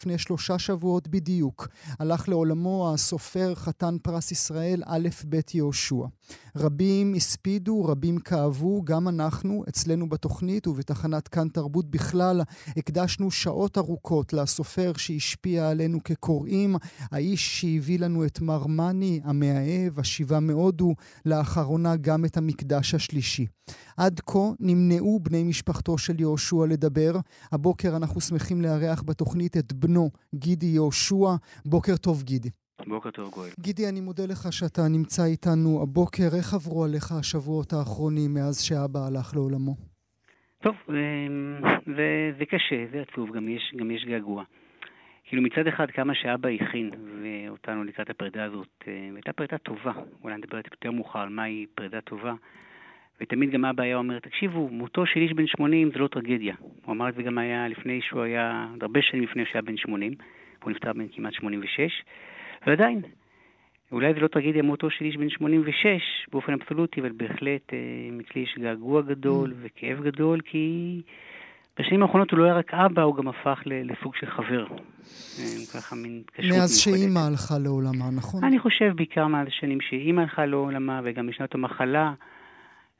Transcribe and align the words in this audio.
לפני 0.00 0.18
שלושה 0.18 0.58
שבועות 0.58 1.08
בדיוק 1.08 1.68
הלך 1.98 2.28
לעולמו 2.28 2.90
הסופר 2.94 3.54
חתן 3.54 3.96
פרס 4.02 4.32
ישראל 4.32 4.82
א' 4.86 5.08
ב' 5.28 5.40
יהושע. 5.54 6.06
רבים 6.56 7.14
הספידו, 7.14 7.84
רבים 7.84 8.18
כאבו, 8.18 8.82
גם 8.84 9.08
אנחנו, 9.08 9.64
אצלנו 9.68 10.08
בתוכנית 10.08 10.66
ובתחנת 10.66 11.28
כאן 11.28 11.48
תרבות 11.48 11.90
בכלל, 11.90 12.40
הקדשנו 12.76 13.30
שעות 13.30 13.78
ארוכות 13.78 14.32
לסופר 14.32 14.92
שהשפיע 14.96 15.68
עלינו 15.68 16.04
כקוראים, 16.04 16.76
האיש 17.10 17.60
שהביא 17.60 17.98
לנו 17.98 18.24
את 18.24 18.40
מר 18.40 18.66
מאני, 18.66 19.20
המאהב, 19.24 20.00
השיבה 20.00 20.40
מהודו, 20.40 20.94
לאחרונה 21.26 21.96
גם 21.96 22.24
את 22.24 22.36
המקדש 22.36 22.94
השלישי. 22.94 23.46
עד 23.96 24.20
כה 24.26 24.38
נמנעו 24.60 25.20
בני 25.22 25.42
משפחתו 25.42 25.98
של 25.98 26.20
יהושע 26.20 26.66
לדבר. 26.68 27.20
הבוקר 27.52 27.96
אנחנו 27.96 28.20
שמחים 28.20 28.62
לארח 28.62 29.02
בתוכנית 29.02 29.56
את 29.56 29.72
בנו, 29.86 30.10
גידי 30.34 30.66
יהושע. 30.66 31.28
בוקר 31.66 31.96
טוב, 31.96 32.22
גידי. 32.22 32.50
בוקר 32.86 33.10
טוב, 33.10 33.30
גואל. 33.30 33.50
גידי, 33.60 33.88
אני 33.88 34.00
מודה 34.00 34.22
לך 34.26 34.52
שאתה 34.52 34.82
נמצא 34.88 35.24
איתנו 35.24 35.82
הבוקר. 35.82 36.28
איך 36.38 36.54
עברו 36.54 36.84
עליך 36.84 37.12
השבועות 37.12 37.72
האחרונים 37.72 38.34
מאז 38.34 38.60
שאבא 38.60 39.00
הלך 39.06 39.34
לעולמו? 39.34 39.74
טוב, 40.62 40.74
זה, 41.96 42.32
זה 42.38 42.44
קשה, 42.44 42.84
זה 42.92 43.04
עצוב, 43.08 43.36
גם 43.36 43.48
יש, 43.48 43.74
גם 43.76 43.90
יש 43.90 44.04
געגוע. 44.04 44.44
כאילו 45.24 45.42
מצד 45.42 45.66
אחד 45.66 45.86
כמה 45.90 46.14
שאבא 46.14 46.48
הכין 46.48 46.90
אותנו 47.48 47.84
לקראת 47.84 48.10
הפרידה 48.10 48.44
הזאת, 48.44 48.68
אה, 48.88 48.92
הייתה 49.14 49.32
פרידה 49.32 49.58
טובה. 49.58 49.92
אולי 50.24 50.36
נדבר 50.36 50.56
יותר 50.56 50.90
מאוחר 50.90 51.18
על 51.18 51.28
מהי 51.28 51.66
פרידה 51.74 52.00
טובה. 52.00 52.34
ותמיד 53.20 53.50
גם 53.50 53.64
אבא 53.64 53.82
היה 53.82 53.96
אומר, 53.96 54.18
תקשיבו, 54.18 54.68
מותו 54.68 55.06
של 55.06 55.20
איש 55.20 55.32
בן 55.32 55.46
80 55.46 55.90
זה 55.92 55.98
לא 55.98 56.08
טרגדיה. 56.08 56.54
הוא 56.84 56.94
אמר 56.94 57.08
את 57.08 57.14
זה 57.14 57.22
גם 57.22 57.38
היה 57.38 57.68
לפני 57.68 58.00
שהוא 58.02 58.22
היה, 58.22 58.68
הרבה 58.80 59.02
שנים 59.02 59.22
לפני 59.22 59.44
שהוא 59.44 59.54
היה 59.54 59.62
בן 59.62 59.76
80, 59.76 60.14
הוא 60.62 60.70
נפטר 60.70 60.92
בן 60.92 61.06
כמעט 61.12 61.32
86, 61.32 62.02
ועדיין, 62.66 63.02
אולי 63.92 64.14
זה 64.14 64.20
לא 64.20 64.28
טרגדיה 64.28 64.62
מותו 64.62 64.90
של 64.90 65.04
איש 65.04 65.16
בן 65.16 65.28
86 65.28 65.86
באופן 66.32 66.52
אבסולוטי, 66.52 67.00
אבל 67.00 67.12
בהחלט 67.12 67.72
אה, 67.72 67.78
אצלי 68.20 68.42
יש 68.42 68.58
געגוע 68.58 69.02
גדול 69.02 69.50
mm. 69.50 69.54
וכאב 69.62 70.02
גדול, 70.04 70.40
כי 70.40 71.00
בשנים 71.78 72.02
האחרונות 72.02 72.30
הוא 72.30 72.38
לא 72.38 72.44
היה 72.44 72.54
רק 72.54 72.74
אבא, 72.74 73.02
הוא 73.02 73.16
גם 73.16 73.28
הפך 73.28 73.62
לסוג 73.64 74.14
של 74.14 74.26
חבר. 74.26 74.66
אה, 74.66 75.44
ככה 75.74 75.96
מין 75.96 76.22
התקשרות 76.24 76.58
מאז 76.58 76.78
שאימא 76.78 77.18
הלכה 77.18 77.58
לעולמה, 77.58 78.10
נכון? 78.16 78.44
אני 78.44 78.58
חושב 78.58 78.92
בעיקר 78.96 79.26
מאז 79.26 79.46
השנים 79.48 79.80
שאימא 79.80 80.20
הלכה 80.20 80.46
לעולמה, 80.46 81.00
וגם 81.04 81.26
בשנת 81.26 81.54
המחלה. 81.54 82.12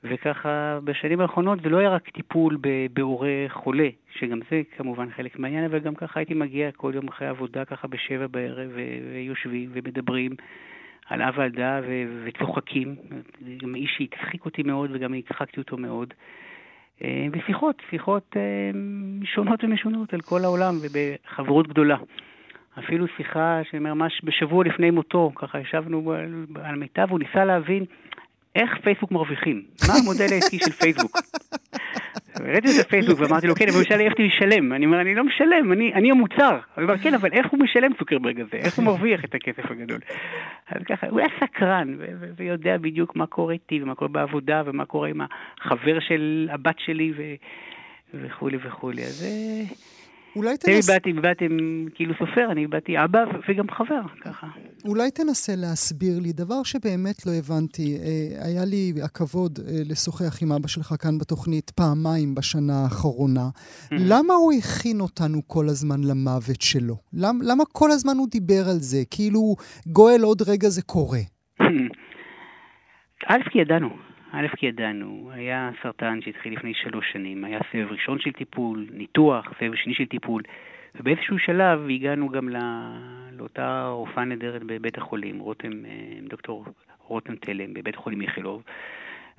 וככה 0.08 0.78
בשנים 0.84 1.20
האחרונות 1.20 1.60
זה 1.62 1.68
לא 1.68 1.78
היה 1.78 1.90
רק 1.90 2.08
טיפול 2.08 2.58
בהורה 2.92 3.46
חולה, 3.48 3.88
שגם 4.18 4.38
זה 4.50 4.62
כמובן 4.76 5.10
חלק 5.10 5.38
מהעניין, 5.38 5.64
אבל 5.64 5.78
גם 5.78 5.94
ככה 5.94 6.20
הייתי 6.20 6.34
מגיע 6.34 6.70
כל 6.72 6.92
יום 6.94 7.08
אחרי 7.08 7.28
עבודה 7.28 7.64
ככה 7.64 7.88
בשבע 7.88 8.26
בערב 8.26 8.70
ויושבים 9.12 9.70
ומדברים 9.72 10.32
על 11.06 11.22
אב 11.22 11.34
ועלדה 11.38 11.80
וצוחקים. 12.24 12.94
גם 13.62 13.74
איש 13.74 13.90
שהצחיק 13.98 14.44
אותי 14.44 14.62
מאוד 14.62 14.90
וגם 14.92 15.14
הצחקתי 15.14 15.60
אותו 15.60 15.76
מאוד. 15.76 16.14
אה, 17.04 17.26
ושיחות, 17.32 17.82
שיחות 17.90 18.36
אה, 18.36 18.70
שונות 19.24 19.64
ומשונות 19.64 20.14
על 20.14 20.20
כל 20.20 20.44
העולם 20.44 20.74
ובחברות 20.82 21.68
גדולה. 21.68 21.96
אפילו 22.78 23.06
שיחה 23.16 23.60
שממש 23.70 24.20
בשבוע 24.24 24.64
לפני 24.64 24.90
מותו, 24.90 25.32
ככה 25.34 25.60
ישבנו 25.60 26.12
על 26.62 26.76
מיטה 26.76 27.04
והוא 27.08 27.18
ניסה 27.18 27.44
להבין 27.44 27.84
איך 28.56 28.70
פייסבוק 28.82 29.12
מרוויחים? 29.12 29.62
מה 29.88 29.94
המודל 29.94 30.26
העסקי 30.32 30.58
של 30.58 30.72
פייסבוק? 30.72 31.18
ראיתי 32.40 32.68
את 32.80 32.86
הפייסבוק 32.86 33.20
ואמרתי 33.20 33.46
לו, 33.46 33.54
כן, 33.54 33.68
אבל 33.68 33.76
הוא 33.76 33.84
שאל 33.84 34.00
איך 34.00 34.12
אתה 34.12 34.22
משלם. 34.22 34.72
אני 34.72 34.86
אומר, 34.86 35.00
אני 35.00 35.14
לא 35.14 35.24
משלם, 35.24 35.72
אני, 35.72 36.10
המוצר. 36.10 36.58
הוא 36.74 36.82
אומר, 36.82 36.98
כן, 36.98 37.14
אבל 37.14 37.32
איך 37.32 37.46
הוא 37.50 37.60
משלם 37.60 37.94
צוקרברג 37.98 38.40
הזה? 38.40 38.56
איך 38.56 38.76
הוא 38.76 38.84
מרוויח 38.84 39.24
את 39.24 39.34
הכסף 39.34 39.70
הגדול? 39.70 39.98
אז 40.68 40.82
ככה, 40.88 41.06
הוא 41.08 41.20
היה 41.20 41.28
סקרן, 41.40 41.96
ויודע 42.36 42.76
בדיוק 42.76 43.16
מה 43.16 43.26
קורה 43.26 43.52
איתי, 43.52 43.82
ומה 43.82 43.94
קורה 43.94 44.08
בעבודה, 44.08 44.62
ומה 44.66 44.84
קורה 44.84 45.08
עם 45.08 45.20
החבר 45.60 46.00
של 46.00 46.48
הבת 46.52 46.78
שלי, 46.78 47.12
וכולי 48.14 48.58
וכולי. 48.62 49.02
אז... 49.02 49.26
אולי 50.36 50.56
תנסה... 50.56 50.92
אני 50.92 51.12
באתי, 51.12 51.12
באתי 51.12 51.44
כאילו 51.94 52.14
סופר, 52.18 52.52
אני 52.52 52.66
באתי 52.66 53.04
אבא 53.04 53.18
וגם 53.48 53.70
חבר, 53.70 54.02
ככה. 54.20 54.46
אולי 54.84 55.10
תנסה 55.10 55.52
להסביר 55.56 56.18
לי 56.20 56.32
דבר 56.32 56.62
שבאמת 56.62 57.26
לא 57.26 57.32
הבנתי. 57.32 57.96
אה, 57.96 58.46
היה 58.46 58.64
לי 58.64 58.92
הכבוד 59.04 59.58
אה, 59.58 59.64
לשוחח 59.90 60.42
עם 60.42 60.52
אבא 60.52 60.68
שלך 60.68 60.94
כאן 61.02 61.18
בתוכנית 61.18 61.70
פעמיים 61.70 62.34
בשנה 62.34 62.82
האחרונה. 62.84 63.48
למה 63.92 64.34
הוא 64.34 64.52
הכין 64.58 65.00
אותנו 65.00 65.38
כל 65.46 65.64
הזמן 65.68 66.00
למוות 66.04 66.60
שלו? 66.60 66.96
למה, 67.12 67.44
למה 67.44 67.64
כל 67.72 67.90
הזמן 67.90 68.16
הוא 68.16 68.28
דיבר 68.30 68.62
על 68.70 68.78
זה? 68.78 68.98
כאילו, 69.10 69.40
גואל, 69.86 70.20
עוד 70.22 70.42
רגע 70.48 70.68
זה 70.68 70.82
קורה. 70.82 71.20
א', 73.28 73.42
כי 73.50 73.58
ידענו. 73.58 74.05
א', 74.38 74.48
כי 74.56 74.66
ידענו, 74.66 75.30
היה 75.32 75.70
סרטן 75.82 76.18
שהתחיל 76.22 76.52
לפני 76.52 76.74
שלוש 76.74 77.12
שנים, 77.12 77.44
היה 77.44 77.60
סבב 77.72 77.86
ראשון 77.90 78.18
של 78.18 78.32
טיפול, 78.32 78.86
ניתוח, 78.92 79.52
סבב 79.60 79.74
שני 79.74 79.94
של 79.94 80.06
טיפול, 80.06 80.42
ובאיזשהו 80.94 81.38
שלב 81.38 81.86
הגענו 81.90 82.28
גם 82.28 82.48
לא, 82.48 82.58
לאותה 83.32 83.88
רופאה 83.88 84.24
נהדרת 84.24 84.62
בבית 84.62 84.98
החולים, 84.98 85.38
רותם, 85.38 85.84
אה, 85.84 85.90
דוקטור 86.28 86.64
רותם 87.06 87.36
תלם, 87.36 87.74
בבית 87.74 87.94
החולים 87.94 88.22
איכילוב, 88.22 88.62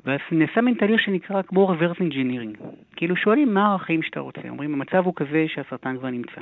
ואז 0.05 0.19
נעשה 0.31 0.61
מין 0.61 0.73
תהליך 0.73 1.01
שנקרא 1.01 1.41
כמו 1.41 1.73
reverse 1.73 1.99
engineering. 1.99 2.63
כאילו 2.95 3.15
שואלים 3.15 3.53
מה 3.53 3.67
הערכים 3.67 4.03
שאתה 4.03 4.19
רוצה, 4.19 4.41
אומרים 4.49 4.73
המצב 4.73 5.05
הוא 5.05 5.13
כזה 5.15 5.45
שהסרטן 5.47 5.97
כבר 5.97 6.09
נמצא, 6.09 6.41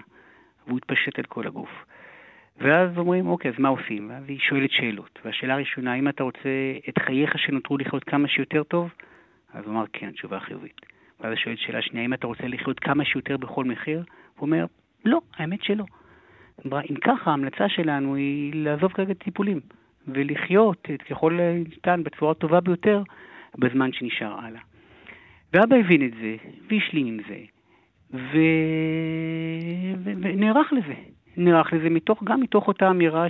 והוא 0.67 0.77
התפשט 0.77 1.19
על 1.19 1.25
כל 1.25 1.47
הגוף. 1.47 1.85
ואז 2.57 2.97
אומרים, 2.97 3.27
אוקיי, 3.27 3.51
אז 3.51 3.59
מה 3.59 3.69
עושים? 3.69 4.09
ואז 4.09 4.23
היא 4.27 4.39
שואלת 4.39 4.71
שאלות. 4.71 5.19
והשאלה 5.25 5.53
הראשונה, 5.53 5.93
האם 5.93 6.09
אתה 6.09 6.23
רוצה 6.23 6.49
את 6.89 6.99
חייך 6.99 7.39
שנותרו 7.39 7.77
לחיות 7.77 8.03
כמה 8.03 8.27
שיותר 8.27 8.63
טוב? 8.63 8.89
אז 9.53 9.65
הוא 9.65 9.73
אמר, 9.73 9.85
כן, 9.93 10.07
התשובה 10.07 10.39
חיובית. 10.39 10.81
ואז 11.19 11.29
היא 11.31 11.37
שואלת 11.37 11.59
שאלה 11.59 11.81
שנייה, 11.81 12.03
האם 12.03 12.13
אתה 12.13 12.27
רוצה 12.27 12.47
לחיות 12.47 12.79
כמה 12.79 13.05
שיותר 13.05 13.37
בכל 13.37 13.65
מחיר? 13.65 14.03
הוא 14.35 14.45
אומר, 14.45 14.65
לא, 15.05 15.21
האמת 15.37 15.63
שלא. 15.63 15.85
אם 16.65 16.95
ככה, 17.01 17.29
ההמלצה 17.31 17.69
שלנו 17.69 18.15
היא 18.15 18.51
לעזוב 18.55 18.93
כרגע 18.93 19.13
טיפולים, 19.13 19.59
ולחיות 20.07 20.87
ככל 21.09 21.39
ניתן 21.69 22.03
בצורה 22.03 22.31
הטובה 22.31 22.59
ביותר 22.61 23.03
בזמן 23.57 23.93
שנשאר 23.93 24.39
הלאה. 24.39 24.61
ואבא 25.53 25.75
הבין 25.75 26.05
את 26.05 26.11
זה, 26.21 26.35
והשלים 26.69 27.07
עם 27.07 27.17
זה, 27.27 27.37
ו... 28.13 28.37
ונערך 30.03 30.73
לזה. 30.73 31.14
נערך 31.37 31.73
לזה 31.73 31.89
מתוך, 31.89 32.23
גם 32.23 32.41
מתוך 32.41 32.67
אותה 32.67 32.89
אמירה 32.89 33.27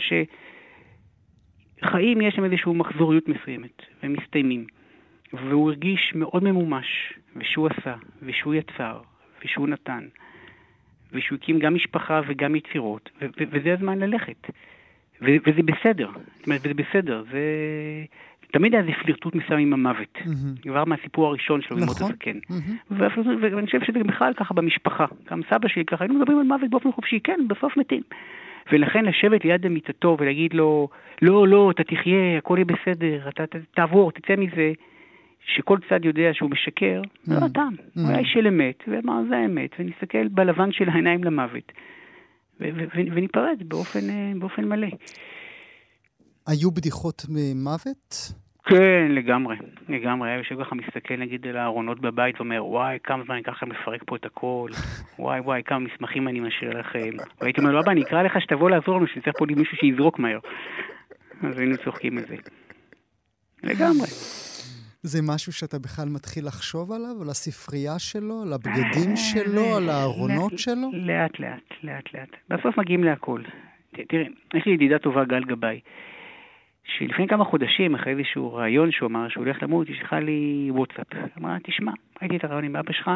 שחיים 1.80 2.22
יש 2.22 2.36
להם 2.38 2.46
איזושהי 2.46 2.74
מחזוריות 2.74 3.28
מסוימת, 3.28 3.82
והם 4.04 4.14
מסתיימים. 4.14 4.66
והוא 5.34 5.70
הרגיש 5.70 6.14
מאוד 6.16 6.44
ממומש, 6.44 7.14
ושהוא 7.36 7.68
עשה, 7.68 7.96
ושהוא 8.22 8.54
יצר, 8.54 9.02
ושהוא 9.46 9.68
נתן, 9.68 10.08
ושהוא 11.12 11.38
הקים 11.42 11.60
גם 11.60 11.76
משפחה 11.76 12.22
וגם 12.28 12.56
יצירות, 12.56 13.10
וזה 13.22 13.74
הזמן 13.74 14.00
ללכת. 14.00 14.48
וזה 15.22 15.64
בסדר, 15.66 16.10
זאת 16.36 16.46
אומרת, 16.46 16.62
וזה 16.64 16.74
בסדר, 16.74 17.24
זה... 17.32 17.40
תמיד 18.58 18.74
היה 18.74 18.82
איזה 18.84 18.92
פלירטוט 19.04 19.36
מסוים 19.36 19.60
עם 19.60 19.74
המוות. 19.74 20.18
כבר 20.62 20.86
מהסיפור 20.86 21.28
הראשון 21.28 21.62
שלו, 21.62 21.78
עם 21.78 21.84
נכון. 21.84 22.12
הזקן. 22.12 22.40
ואני 22.92 23.66
חושב 23.66 23.80
שזה 23.88 24.00
בכלל 24.00 24.34
ככה 24.34 24.54
במשפחה. 24.54 25.06
גם 25.32 25.42
סבא 25.50 25.68
שלי 25.68 25.86
ככה, 25.86 26.04
היינו 26.04 26.20
מדברים 26.20 26.40
על 26.40 26.46
מוות 26.46 26.70
באופן 26.70 26.92
חופשי, 26.92 27.20
כן, 27.24 27.40
בסוף 27.48 27.78
מתים. 27.78 28.02
ולכן 28.72 29.06
לשבת 29.06 29.46
ליד 29.46 29.68
מיטתו 29.68 30.18
ולהגיד 30.20 30.54
לו, 30.54 30.90
לא, 31.22 31.48
לא, 31.48 31.72
אתה 31.72 31.84
תחיה, 31.84 32.38
הכל 32.38 32.58
יהיה 32.58 32.66
בסדר, 32.66 33.30
אתה 33.30 33.44
תעבור, 33.76 34.12
תצא 34.12 34.36
מזה, 34.38 34.74
שכל 35.46 35.78
צד 35.90 36.06
יודע 36.06 36.30
שהוא 36.34 36.50
משקר, 36.50 37.02
זה 37.24 37.40
לא 37.40 37.46
הטעם. 37.46 37.76
הוא 37.96 38.08
היה 38.08 38.20
איש 38.20 38.34
של 38.34 38.48
אמת, 38.48 38.84
ואמר, 38.88 39.22
זה 39.30 39.38
האמת, 39.38 39.70
ונסתכל 39.80 40.28
בלבן 40.28 40.72
של 40.72 40.90
העיניים 40.90 41.24
למוות. 41.24 41.72
וניפרד 42.60 43.64
באופן 44.40 44.66
מלא. 44.66 44.88
היו 46.48 46.72
בדיחות 46.72 47.26
ממוות? 47.30 48.45
כן, 48.66 49.08
לגמרי, 49.10 49.56
לגמרי. 49.90 50.30
היה 50.30 50.38
יושב 50.38 50.64
ככה 50.64 50.76
מסתכל 50.76 51.18
נגיד 51.18 51.48
על 51.48 51.58
הארונות 51.58 52.00
בבית 52.00 52.36
ואומר, 52.36 52.66
וואי, 52.66 52.98
כמה 53.04 53.24
זמן 53.24 53.36
אני 53.36 53.44
ככה 53.44 53.66
מפרק 53.66 54.02
פה 54.06 54.16
את 54.16 54.26
הכל, 54.26 54.70
וואי, 55.20 55.40
וואי, 55.40 55.62
כמה 55.66 55.80
מסמכים 55.80 56.28
אני 56.28 56.40
משאיר 56.40 56.80
לכם. 56.80 57.10
והייתי 57.42 57.62
אומר 57.62 57.72
לו, 57.72 57.80
אבא, 57.80 57.92
אני 57.92 58.02
אקרא 58.04 58.24
לך 58.24 58.42
שתבוא 58.42 58.70
לעזור 58.70 58.98
לנו, 58.98 59.08
שצריך 59.08 59.36
פה 59.38 59.46
מישהו 59.46 59.78
שיזרוק 59.78 60.20
מהר. 60.20 60.40
אז 61.44 61.60
היינו 61.60 61.78
צוחקים 61.78 62.18
על 62.18 62.24
זה. 62.24 62.36
לגמרי. 63.64 64.08
זה 65.04 65.20
משהו 65.24 65.54
שאתה 65.54 65.80
בכלל 65.80 66.10
מתחיל 66.10 66.46
לחשוב 66.46 66.92
עליו, 66.92 67.22
על 67.22 67.30
הספרייה 67.30 68.00
שלו, 68.00 68.42
על 68.42 68.54
הבגדים 68.54 69.16
שלו, 69.16 69.78
על 69.78 69.90
הארונות 69.90 70.60
שלו? 70.60 70.92
לאט, 70.94 71.40
לאט, 71.40 71.74
לאט, 71.84 72.14
לאט. 72.14 72.30
בסוף 72.50 72.78
מגיעים 72.78 73.04
להכל. 73.04 73.42
תראה, 74.10 74.26
יש 74.54 74.66
לי 74.66 74.74
ידידה 74.74 75.00
טובה, 75.00 75.26
גל 75.26 75.44
גבאי. 75.44 75.80
שלפני 76.86 77.28
כמה 77.28 77.46
חודשים, 77.46 77.96
אחרי 77.96 78.14
איזשהו 78.14 78.54
ראיון 78.54 78.92
שהוא 78.92 79.08
אמר 79.08 79.30
שהוא 79.30 79.44
הולך 79.46 79.64
למות, 79.64 79.88
היא 79.88 79.96
שלחה 79.96 80.20
לי 80.20 80.68
וואטסאפ. 80.72 81.08
אמרה, 81.38 81.58
תשמע, 81.64 81.92
ראיתי 82.22 82.38
את 82.38 82.44
הרעיון 82.44 82.64
עם 82.64 82.76
אבא 82.76 82.94
שלך, 82.94 83.12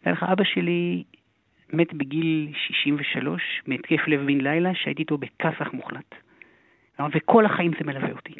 תדע 0.00 0.12
לך, 0.12 0.22
אבא 0.22 0.44
שלי 0.44 1.04
מת 1.72 1.94
בגיל 1.94 2.48
63 2.54 3.62
מהתקף 3.66 4.08
לב 4.08 4.20
בן 4.20 4.40
לילה, 4.40 4.74
שהייתי 4.74 5.02
איתו 5.02 5.18
בכסח 5.18 5.72
מוחלט. 5.72 6.14
וכל 7.14 7.46
החיים 7.46 7.70
זה 7.78 7.86
מלווה 7.86 8.12
אותי. 8.12 8.34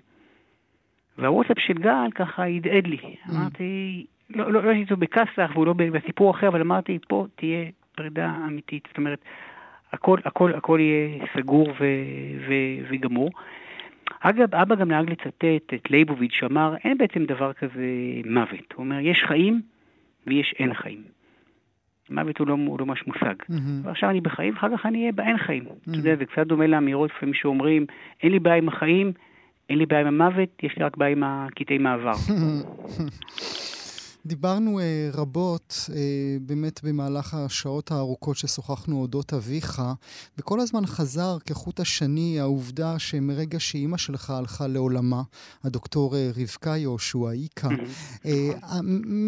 והוואטסאפ 1.18 1.58
של 1.58 1.72
גל 1.72 2.10
ככה 2.14 2.44
הדהד 2.44 2.86
לי. 2.86 2.98
אמרתי, 3.30 4.06
לא, 4.30 4.52
לא, 4.52 4.62
לא 4.62 4.68
הייתי 4.68 4.82
איתו 4.82 4.96
בכסח 4.96 5.50
והוא 5.54 5.66
לא 5.66 5.72
בסיפור 5.72 6.30
אחר, 6.30 6.48
אבל 6.48 6.60
אמרתי, 6.60 6.98
פה 7.08 7.26
תהיה 7.34 7.64
פרידה 7.96 8.34
אמיתית. 8.46 8.84
זאת 8.88 8.98
אומרת, 8.98 9.24
הכל, 9.92 10.18
הכל, 10.24 10.54
הכל 10.54 10.78
יהיה 10.80 11.26
סגור 11.36 11.68
ו, 11.70 11.84
ו, 12.48 12.54
וגמור. 12.90 13.30
אגב, 14.20 14.54
אבא 14.54 14.74
גם 14.74 14.88
נהג 14.88 15.10
לצטט 15.10 15.74
את 15.74 15.90
לייבוביץ' 15.90 16.32
שאמר, 16.32 16.74
אין 16.84 16.98
בעצם 16.98 17.24
דבר 17.24 17.52
כזה 17.52 17.86
מוות. 18.24 18.72
הוא 18.74 18.84
אומר, 18.84 18.98
יש 19.00 19.22
חיים 19.28 19.62
ויש 20.26 20.54
אין 20.58 20.74
חיים. 20.74 21.02
מוות 22.10 22.38
הוא 22.38 22.46
לא, 22.46 22.52
הוא 22.66 22.80
לא 22.80 22.86
ממש 22.86 23.06
מושג. 23.06 23.34
Mm-hmm. 23.42 23.54
ועכשיו 23.82 24.10
אני 24.10 24.20
בחיים, 24.20 24.56
אחר 24.56 24.76
כך 24.76 24.86
אני 24.86 25.00
אהיה 25.00 25.12
באין 25.12 25.38
חיים. 25.38 25.64
Mm-hmm. 25.64 25.90
אתה 25.90 25.98
יודע, 25.98 26.16
זה 26.16 26.24
קצת 26.26 26.46
דומה 26.46 26.66
לאמירות 26.66 27.10
לפעמים 27.16 27.34
שאומרים, 27.34 27.86
אין 28.22 28.32
לי 28.32 28.38
בעיה 28.38 28.56
עם 28.56 28.68
החיים, 28.68 29.12
אין 29.70 29.78
לי 29.78 29.86
בעיה 29.86 30.00
עם 30.00 30.06
המוות, 30.06 30.48
יש 30.62 30.76
לי 30.78 30.84
רק 30.84 30.96
בעיה 30.96 31.12
עם 31.12 31.22
הקטעי 31.22 31.78
מעבר. 31.78 32.12
דיברנו 34.26 34.78
uh, 34.78 34.82
רבות 35.16 35.88
uh, 35.88 35.92
באמת 36.40 36.80
במהלך 36.84 37.34
השעות 37.34 37.90
הארוכות 37.90 38.36
ששוחחנו 38.36 39.00
אודות 39.00 39.32
אביך, 39.32 39.82
וכל 40.38 40.60
הזמן 40.60 40.86
חזר 40.86 41.38
כחוט 41.46 41.80
השני 41.80 42.40
העובדה 42.40 42.98
שמרגע 42.98 43.60
שאימא 43.60 43.96
שלך 43.96 44.30
הלכה 44.30 44.66
לעולמה, 44.66 45.22
הדוקטור 45.64 46.14
uh, 46.14 46.40
רבקה 46.40 46.76
יהושע, 46.76 47.30
איקה, 47.32 47.68
uh, 48.24 48.28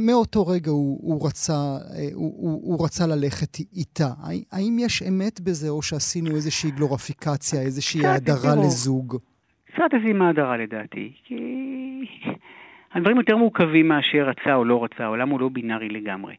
מאותו 0.06 0.46
רגע 0.46 0.70
הוא, 0.70 0.98
הוא, 1.02 1.26
רצה, 1.26 1.76
uh, 1.78 2.14
הוא, 2.14 2.34
הוא, 2.36 2.60
הוא 2.64 2.84
רצה 2.84 3.06
ללכת 3.06 3.56
איתה. 3.76 4.08
האם 4.52 4.76
יש 4.80 5.02
אמת 5.02 5.40
בזה, 5.40 5.68
או 5.68 5.82
שעשינו 5.82 6.30
איזושהי 6.30 6.70
גלוריפיקציה, 6.70 7.60
איזושהי 7.60 8.06
האדרה 8.06 8.54
לזוג? 8.54 9.16
קצת 9.66 9.94
איזושהי 9.94 10.12
מהדרה 10.12 10.56
לדעתי, 10.56 11.12
כי... 11.24 11.34
הדברים 12.94 13.16
יותר 13.16 13.36
מורכבים 13.36 13.88
מאשר 13.88 14.22
רצה 14.28 14.54
או 14.54 14.64
לא 14.64 14.84
רצה, 14.84 15.04
העולם 15.04 15.28
הוא 15.28 15.40
לא 15.40 15.48
בינארי 15.48 15.88
לגמרי. 15.88 16.34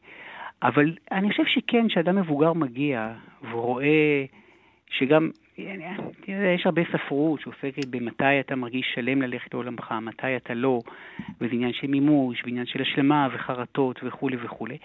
אבל 0.62 0.92
אני 1.12 1.30
חושב 1.30 1.44
שכן, 1.46 1.88
כשאדם 1.88 2.16
מבוגר 2.16 2.52
מגיע 2.52 3.12
והוא 3.42 3.62
רואה 3.62 4.24
שגם, 4.90 5.30
תראה, 6.20 6.52
יש 6.54 6.66
הרבה 6.66 6.82
ספרות 6.92 7.40
שעוסקת 7.40 7.84
במתי 7.90 8.40
אתה 8.40 8.56
מרגיש 8.56 8.92
שלם 8.94 9.22
ללכת 9.22 9.54
לעולמך, 9.54 9.94
מתי 10.02 10.36
אתה 10.36 10.54
לא, 10.54 10.80
וזה 11.40 11.54
עניין 11.54 11.72
של 11.72 11.86
מימוש, 11.86 12.42
ועניין 12.44 12.66
של 12.66 12.82
השלמה 12.82 13.28
וחרטות 13.32 14.00
וכולי 14.04 14.36
וכולי. 14.44 14.78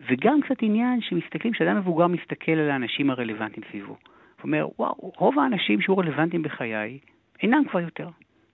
וגם 0.00 0.40
קצת 0.40 0.56
עניין 0.62 1.00
שמסתכלים, 1.00 1.52
כשאדם 1.52 1.76
מבוגר 1.76 2.06
מסתכל 2.06 2.52
על 2.52 2.70
האנשים 2.70 3.10
הרלוונטיים 3.10 3.66
סביבו. 3.70 3.86
הוא 3.86 3.96
אומר, 4.44 4.68
וואו, 4.78 5.12
רוב 5.16 5.38
האנשים 5.38 5.80
שהיו 5.80 5.98
רלוונטיים 5.98 6.42
בחיי 6.42 6.98
אינם 7.42 7.62
כבר 7.70 7.80
יותר. 7.80 8.08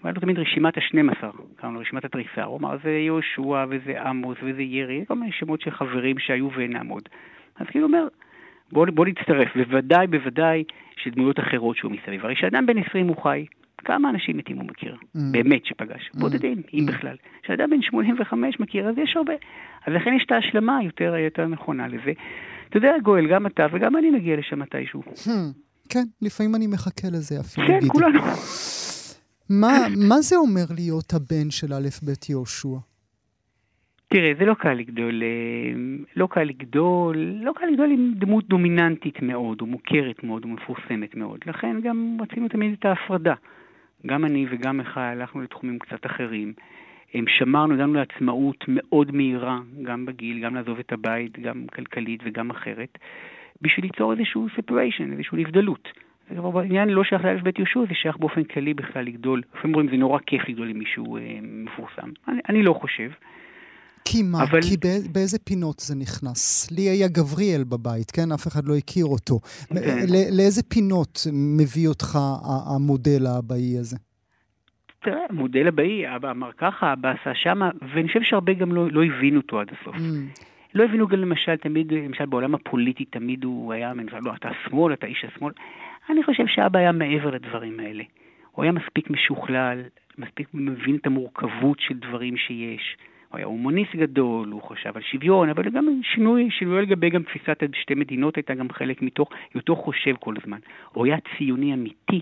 והיה 0.05 0.15
לו 0.15 0.21
תמיד 0.21 0.39
רשימת 0.39 0.77
ה-12, 0.77 1.27
קראנו 1.56 1.75
לו 1.75 1.81
רשימת 1.81 2.05
התריסר. 2.05 2.45
הוא 2.45 2.59
אמר, 2.59 2.77
זה 2.85 2.91
יהושע 2.91 3.65
וזה 3.71 4.03
עמוס 4.03 4.39
וזה 4.43 4.62
ירי, 4.62 5.05
כל 5.09 5.15
מיני 5.15 5.33
שמות 5.33 5.61
של 5.61 5.71
חברים 5.71 6.19
שהיו 6.19 6.49
ואינם 6.56 6.89
עוד. 6.89 7.03
אז 7.56 7.67
כאילו 7.67 7.87
אומר, 7.87 8.09
בוא, 8.73 8.87
בוא 8.95 9.06
נצטרף, 9.06 9.56
בוודאי, 9.56 10.06
בוודאי 10.06 10.65
שדמויות 10.97 11.39
אחרות 11.41 11.77
שהוא 11.77 11.93
מסביב. 11.93 12.25
הרי 12.25 12.35
כשאדם 12.35 12.67
בן 12.67 12.79
20 12.79 13.09
הוא 13.09 13.23
חי, 13.23 13.47
כמה 13.85 14.11
אנשים 14.11 14.37
מתים 14.37 14.56
הוא 14.56 14.67
מכיר? 14.67 14.97
Mm. 14.97 15.19
באמת 15.31 15.67
שפגש. 15.67 16.11
Mm. 16.15 16.21
בודדים, 16.21 16.62
אם 16.75 16.87
mm. 16.89 16.93
בכלל. 16.93 17.17
כשאדם 17.43 17.71
בן 17.71 17.83
85 17.83 18.61
מכיר, 18.61 18.89
אז 18.89 18.99
יש 18.99 19.17
הרבה. 19.17 19.33
אז 19.87 19.93
לכן 19.95 20.11
יש 20.17 20.25
את 20.27 20.33
ההשלמה 20.33 20.77
היותר, 20.77 21.15
יותר 21.17 21.47
נכונה 21.47 21.89
לזה. 21.89 22.12
אתה 22.69 22.77
יודע, 22.77 22.93
גואל, 23.03 23.27
גם 23.27 23.47
אתה 23.47 23.67
וגם 23.73 23.97
אני 23.97 24.11
נגיע 24.11 24.37
לשם 24.37 24.59
מתישהו. 24.59 25.03
Hmm. 25.06 25.31
כן, 25.89 26.05
לפעמים 26.23 26.55
אני 26.55 26.67
מחכה 26.67 27.09
לזה 27.09 27.41
אפילו. 27.41 27.67
כן, 27.67 27.79
כולנו. 27.89 28.21
מה, 29.50 29.79
מה 30.08 30.20
זה 30.20 30.37
אומר 30.37 30.64
להיות 30.75 31.12
הבן 31.12 31.50
של 31.50 31.73
א' 31.73 31.88
ב' 32.06 32.31
יהושע? 32.31 32.76
תראה, 34.08 34.32
זה 34.38 34.44
לא 34.44 34.55
קל 34.55 34.73
לגדול, 34.73 35.23
אה, 35.23 35.73
לא 36.17 36.26
קל 36.31 36.43
לגדול, 36.43 37.17
לא 37.19 37.52
קל 37.56 37.67
לגדול 37.67 37.91
עם 37.91 38.12
דמות 38.14 38.49
דומיננטית 38.49 39.23
מאוד, 39.23 39.61
או 39.61 39.67
מוכרת 39.67 40.25
מאוד, 40.25 40.44
או 40.44 40.49
מפורסמת 40.49 41.14
מאוד. 41.14 41.38
לכן 41.46 41.81
גם 41.82 42.17
רצינו 42.20 42.49
תמיד 42.49 42.73
את 42.79 42.85
ההפרדה. 42.85 43.35
גם 44.06 44.25
אני 44.25 44.46
וגם 44.50 44.76
מיכל 44.76 45.00
הלכנו 45.00 45.43
לתחומים 45.43 45.79
קצת 45.79 46.06
אחרים. 46.06 46.52
שמרנו, 47.29 47.75
הגענו 47.75 47.94
לעצמאות 47.94 48.64
מאוד 48.69 49.12
מהירה, 49.12 49.58
גם 49.82 50.06
בגיל, 50.06 50.41
גם 50.44 50.55
לעזוב 50.55 50.79
את 50.79 50.93
הבית, 50.93 51.38
גם 51.38 51.67
כלכלית 51.75 52.20
וגם 52.25 52.50
אחרת, 52.50 52.99
בשביל 53.62 53.85
ליצור 53.85 54.12
איזשהו 54.12 54.46
separation, 54.46 55.12
איזושהי 55.12 55.38
נבדלות. 55.38 55.88
זה 56.29 56.35
כבר 56.35 56.50
בעניין 56.50 56.88
לא 56.88 57.05
שייך 57.05 57.25
לאלף 57.25 57.43
בית 57.43 57.59
יהושע, 57.59 57.81
זה 57.88 57.94
שייך 57.94 58.17
באופן 58.17 58.44
כללי 58.44 58.75
בכלל 58.75 59.05
לגדול. 59.05 59.43
לפעמים 59.55 59.75
אומרים, 59.75 59.91
זה 59.91 59.97
נורא 59.97 60.19
כיף 60.26 60.49
לגדול 60.49 60.71
עם 60.71 60.79
מישהו 60.79 61.17
אה, 61.17 61.38
מפורסם. 61.43 62.11
אני, 62.29 62.41
אני 62.49 62.62
לא 62.62 62.73
חושב. 62.73 63.11
כי 64.05 64.23
מה? 64.23 64.43
אבל... 64.43 64.62
כי 64.62 64.76
בא, 64.76 65.12
באיזה 65.12 65.38
פינות 65.38 65.79
זה 65.81 65.94
נכנס? 65.94 66.71
לי 66.71 66.82
היה 66.82 67.09
גבריאל 67.09 67.65
בבית, 67.65 68.11
כן? 68.11 68.32
אף 68.35 68.47
אחד 68.47 68.65
לא 68.65 68.76
הכיר 68.76 69.05
אותו. 69.05 69.41
כן. 69.69 69.75
לא, 70.09 70.19
לאיזה 70.37 70.62
פינות 70.62 71.21
מביא 71.32 71.88
אותך 71.88 72.19
המודל 72.77 73.27
האבאי 73.27 73.79
הזה? 73.79 73.97
תראה, 75.03 75.20
המודל 75.31 75.69
הבאי, 75.69 76.17
אבא 76.17 76.31
אמר 76.31 76.50
ככה, 76.59 76.93
אבא 76.93 77.11
עשה 77.20 77.35
שמה, 77.35 77.70
ואני 77.94 78.09
חושב 78.09 78.23
שהרבה 78.23 78.53
גם 78.53 78.73
לא, 78.73 78.91
לא 78.91 79.05
הבינו 79.05 79.41
אותו 79.41 79.61
עד 79.61 79.69
הסוף. 79.81 79.97
Mm. 79.97 80.41
לא 80.75 80.85
הבינו 80.85 81.09
גם 81.09 81.19
למשל, 81.19 81.56
תמיד, 81.56 81.93
למשל 81.93 82.27
בעולם 82.27 82.55
הפוליטי, 82.55 83.05
תמיד 83.05 83.44
הוא 83.44 83.73
היה, 83.73 83.93
לא, 84.23 84.35
אתה 84.35 84.49
שמאל, 84.65 84.93
אתה 84.93 85.06
איש 85.06 85.25
השמאל. 85.25 85.53
אני 86.11 86.23
חושב 86.23 86.47
שאבא 86.47 86.79
היה 86.79 86.93
מעבר 86.93 87.31
לדברים 87.31 87.81
האלה. 87.81 88.05
הוא 88.53 88.62
היה 88.62 88.73
מספיק 88.73 89.11
משוכלל, 89.11 89.83
מספיק 90.19 90.49
מבין 90.55 90.97
את 90.97 91.06
המורכבות 91.06 91.81
של 91.81 91.95
דברים 91.95 92.37
שיש. 92.37 92.97
הוא 93.29 93.39
היה 93.39 93.47
הומוניסט 93.47 93.97
גדול, 93.97 94.49
הוא 94.49 94.62
חשב 94.62 94.97
על 94.97 95.03
שוויון, 95.03 95.49
אבל 95.49 95.71
גם 95.71 96.01
שינוי, 96.03 96.51
שינוי 96.51 96.83
לגבי 96.83 97.11
גם 97.11 97.23
תפיסת 97.23 97.62
שתי 97.73 97.95
מדינות 97.95 98.37
הייתה 98.37 98.55
גם 98.55 98.71
חלק 98.71 99.03
מתוך, 99.03 99.31
היותו 99.55 99.77
חושב 99.77 100.15
כל 100.21 100.35
הזמן. 100.43 100.59
הוא 100.93 101.06
היה 101.06 101.17
ציוני 101.39 101.75
אמיתי. 101.75 102.21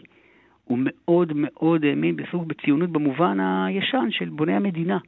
הוא 0.65 0.79
מאוד 0.81 1.33
מאוד 1.35 1.85
האמין 1.85 2.17
בסוג 2.17 2.49
בציונות 2.49 2.91
במובן 2.91 3.41
הישן 3.41 4.11
של 4.11 4.29
בוני 4.29 4.55
המדינה. 4.55 4.99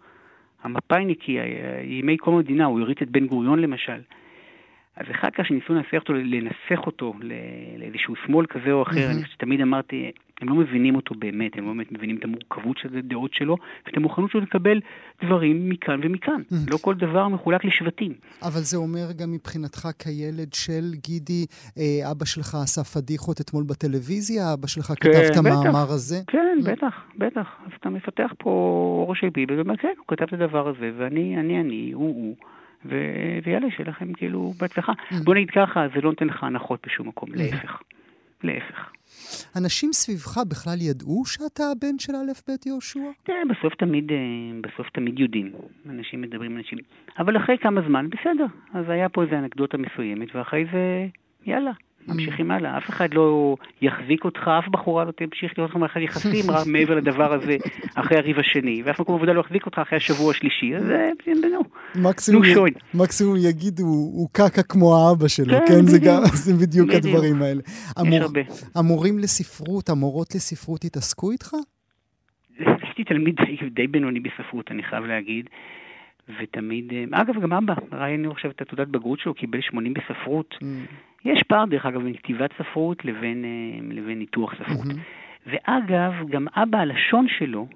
המפא"יניקי, 0.63 1.39
ימי 1.85 2.17
קום 2.17 2.35
המדינה, 2.35 2.65
הוא 2.65 2.81
הריץ 2.81 3.03
את 3.03 3.11
בן 3.11 3.27
גוריון 3.27 3.59
למשל. 3.59 4.01
אז 4.97 5.07
אחר 5.11 5.29
כך 5.31 5.47
שניסו 5.47 5.75
לנסח 5.75 5.95
אותו, 5.95 6.13
לנסח 6.13 6.87
אותו 6.87 7.15
לאיזשהו 7.79 8.15
שמאל 8.27 8.47
כזה 8.47 8.73
או 8.73 8.83
אחר, 8.83 8.91
mm-hmm. 8.91 9.11
אני 9.11 9.23
חושב 9.23 9.35
שתמיד 9.35 9.61
אמרתי, 9.61 10.11
הם 10.41 10.49
לא 10.49 10.55
מבינים 10.55 10.95
אותו 10.97 11.15
באמת, 11.15 11.59
הם 11.59 11.65
לא 11.65 11.73
באמת 11.73 11.93
מבינים 11.93 12.17
את 12.17 12.25
המורכבות 12.25 12.79
של 12.79 12.99
הדעות 12.99 13.35
שלו, 13.35 13.57
ואת 13.87 13.97
המוכנות 13.97 14.31
שלו 14.31 14.41
לקבל 14.41 14.81
דברים 15.25 15.69
מכאן 15.69 16.01
ומכאן. 16.03 16.41
Mm-hmm. 16.41 16.71
לא 16.71 16.77
כל 16.77 16.95
דבר 16.95 17.29
מחולק 17.29 17.65
לשבטים. 17.65 18.13
אבל 18.43 18.61
זה 18.61 18.77
אומר 18.77 19.13
גם 19.19 19.33
מבחינתך 19.33 19.89
כילד 19.99 20.53
של 20.53 20.85
גידי, 20.95 21.47
אה, 21.79 22.11
אבא 22.11 22.25
שלך 22.25 22.55
עשה 22.55 22.85
פדיחות 22.85 23.41
אתמול 23.41 23.65
בטלוויזיה, 23.65 24.53
אבא 24.55 24.67
שלך 24.67 24.87
כן, 24.87 24.95
כתב 24.95 25.19
את 25.33 25.37
המאמר 25.37 25.91
הזה? 25.95 26.17
כן, 26.27 26.59
mm-hmm. 26.61 26.71
בטח, 26.71 27.05
בטח. 27.19 27.47
אז 27.67 27.73
אתה 27.81 27.91
מפתח 27.91 28.33
פה 28.39 29.13
של 29.15 29.29
ביבי, 29.29 29.61
וכן, 29.61 29.95
הוא 29.99 30.07
כתב 30.09 30.25
את 30.25 30.33
הדבר 30.33 30.69
הזה, 30.69 30.91
ואני, 30.99 31.37
אני, 31.41 31.61
אני, 31.61 31.93
הוא, 31.93 32.15
הוא. 32.15 32.37
ו- 32.85 33.39
ויאללה, 33.45 33.67
שיהיה 33.71 33.91
לכם 33.91 34.13
כאילו 34.13 34.53
בהצלחה. 34.61 34.93
Mm. 34.93 35.15
בוא 35.25 35.35
נגיד 35.35 35.51
ככה, 35.51 35.87
זה 35.95 36.01
לא 36.01 36.11
נותן 36.11 36.27
לך 36.27 36.45
הנחות 36.45 36.87
בשום 36.87 37.09
מקום, 37.09 37.29
mm. 37.29 37.37
להפך. 37.37 37.83
להפך. 38.43 38.91
אנשים 39.57 39.93
סביבך 39.93 40.39
בכלל 40.51 40.79
ידעו 40.81 41.23
שאתה 41.27 41.63
הבן 41.73 41.99
של 41.99 42.13
א' 42.13 42.33
ב' 42.49 42.67
יהושע? 42.67 43.01
תראה, 43.23 43.39
בסוף 43.51 43.75
תמיד, 43.75 44.13
אה, 44.13 44.17
בסוף 44.61 44.91
תמיד 44.91 45.19
יודעים. 45.19 45.53
אנשים 45.91 46.21
מדברים 46.21 46.51
עם 46.51 46.57
אנשים. 46.59 46.79
אבל 47.19 47.37
אחרי 47.37 47.59
כמה 47.59 47.81
זמן, 47.89 48.11
בסדר. 48.11 48.47
אז 48.75 48.85
היה 48.89 49.09
פה 49.09 49.23
איזו 49.23 49.35
אנקדוטה 49.35 49.79
מסוימת, 49.79 50.35
ואחרי 50.35 50.65
זה, 50.73 51.07
יאללה, 51.47 51.73
ממשיכים 52.09 52.51
הלאה. 52.51 52.79
אף 52.79 52.91
אחד 52.91 53.15
לא 53.15 53.57
יחזיק 53.83 54.25
אותך, 54.25 54.51
אף 54.59 54.69
בחורה 54.69 55.05
לא 55.05 55.11
תמשיך 55.11 55.53
להיות 55.59 55.71
לך 55.71 55.77
מערכת 55.77 56.01
יחסים 56.01 56.51
רק 56.51 56.67
מעבר 56.73 56.95
לדבר 56.95 57.33
הזה 57.33 57.57
אחרי 57.95 58.19
הריב 58.19 58.39
השני, 58.39 58.83
ואף 58.85 59.01
מקום 59.01 59.15
עבודה 59.15 59.33
לא 59.33 59.41
יחזיק 59.41 59.67
אותך 59.67 59.79
אחרי 59.79 59.97
השבוע 59.97 60.31
השלישי, 60.31 60.77
אז 60.77 60.83
זה 60.85 61.11
נו, 61.53 61.61
מקסימום 62.95 63.37
יגידו, 63.37 63.83
הוא 63.85 64.29
קקה 64.33 64.63
כמו 64.63 64.97
האבא 64.97 65.29
שלו, 65.29 65.55
כן? 65.55 65.65
כן 65.67 65.87
זה 66.33 66.53
בדיוק 66.67 66.91
הדברים 66.91 67.43
האלה. 67.43 67.63
המורים 68.75 69.19
לספרות, 69.19 69.89
המורות 69.89 70.35
לספרות 70.35 70.85
התעסקו 70.85 71.31
איתך? 71.31 71.55
הייתי 72.83 73.05
תלמיד 73.05 73.35
די 73.71 73.87
בינוני 73.87 74.21
בספרות, 74.21 74.71
אני 74.71 74.83
חייב 74.83 75.05
להגיד. 75.05 75.49
ותמיד, 76.41 76.93
אגב, 77.13 77.41
גם 77.43 77.53
אבא, 77.53 77.75
ראינו 77.93 78.33
עכשיו 78.33 78.51
את 78.51 78.61
התעודת 78.61 78.89
בגרות 78.89 79.19
שלו, 79.19 79.35
קיבל 79.35 79.61
80 79.61 79.95
בספרות. 79.95 80.55
יש 81.25 81.43
פער, 81.43 81.65
דרך 81.65 81.87
אגב, 81.87 82.03
בין 82.03 82.15
כתיבת 82.15 82.51
ספרות 82.59 83.05
לבין, 83.05 83.45
אה, 83.45 83.95
לבין 83.95 84.19
ניתוח 84.19 84.55
ספרות. 84.55 84.87
Mm-hmm. 84.87 85.47
ואגב, 85.47 86.13
גם 86.29 86.47
אבא, 86.57 86.79
הלשון 86.79 87.27
שלו, 87.39 87.67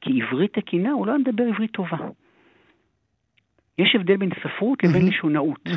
כעברית 0.00 0.52
תקינה, 0.52 0.92
הוא 0.92 1.06
לא 1.06 1.18
מדבר 1.18 1.44
עברית 1.44 1.70
טובה. 1.70 1.96
יש 3.78 3.94
הבדל 3.94 4.16
בין 4.16 4.30
ספרות 4.42 4.84
לבין 4.84 5.06
לשונאות. 5.06 5.68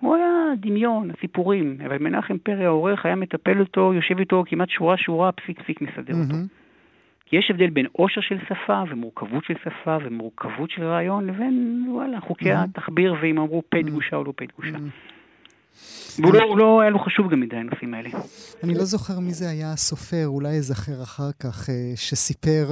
הוא 0.00 0.16
היה 0.16 0.28
דמיון, 0.56 1.10
סיפורים, 1.20 1.78
אבל 1.86 1.98
מנחם 1.98 2.38
פרי 2.38 2.64
העורך 2.64 3.06
היה 3.06 3.16
מטפל 3.16 3.60
אותו, 3.60 3.94
יושב 3.94 4.18
איתו 4.18 4.44
כמעט 4.46 4.68
שורה-שורה, 4.68 5.32
פסיק-פסיק 5.32 5.80
מסדר 5.80 6.14
אותו. 6.14 6.34
כי 7.26 7.36
יש 7.36 7.50
הבדל 7.50 7.70
בין 7.70 7.86
עושר 7.92 8.20
של 8.20 8.38
שפה 8.48 8.82
ומורכבות 8.88 9.44
של 9.44 9.54
שפה 9.64 9.96
ומורכבות 10.04 10.70
של 10.70 10.84
רעיון 10.84 11.26
לבין, 11.26 11.84
וואלה, 11.88 12.20
חוקי 12.20 12.52
התחביר, 12.52 13.14
ואם 13.20 13.38
אמרו 13.38 13.62
פ' 13.68 13.76
דגושה 13.76 14.16
או 14.16 14.24
לא 14.24 14.32
פ' 14.36 14.42
דגושה. 14.42 14.78
והוא 16.18 16.34
לא, 16.34 16.58
לא 16.58 16.80
היה 16.80 16.90
לו 16.90 16.98
חשוב 16.98 17.30
גם 17.30 17.40
מדי 17.40 17.56
הנושאים 17.56 17.94
האלה. 17.94 18.08
אני 18.64 18.74
לא 18.74 18.84
זוכר 18.84 19.20
מי 19.20 19.30
זה 19.30 19.48
היה 19.50 19.72
הסופר, 19.72 20.26
אולי 20.26 20.56
אזכר 20.56 21.02
אחר 21.02 21.30
כך, 21.42 21.70
אה, 21.70 21.92
שסיפר 21.96 22.66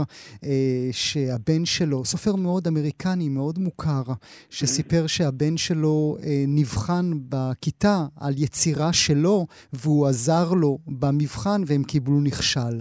אה, 0.44 0.88
שהבן 0.92 1.64
שלו, 1.64 2.04
סופר 2.04 2.36
מאוד 2.36 2.66
אמריקני, 2.66 3.28
מאוד 3.28 3.58
מוכר, 3.58 4.02
שסיפר 4.50 5.06
שהבן 5.06 5.56
שלו 5.56 6.16
אה, 6.22 6.44
נבחן 6.48 7.04
בכיתה 7.30 7.96
על 8.20 8.32
יצירה 8.36 8.92
שלו, 8.92 9.46
והוא 9.72 10.06
עזר 10.06 10.54
לו 10.60 10.78
במבחן 10.86 11.60
והם 11.66 11.82
קיבלו 11.82 12.20
נכשל. 12.20 12.76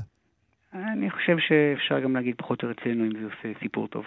אני 0.73 1.09
חושב 1.11 1.37
שאפשר 1.39 1.99
גם 1.99 2.15
להגיד 2.15 2.35
פחות 2.37 2.63
או 2.63 2.67
יותר 2.67 2.81
אצלנו 2.81 3.05
אם 3.05 3.11
זה 3.11 3.25
עושה 3.25 3.59
סיפור 3.59 3.87
טוב. 3.87 4.03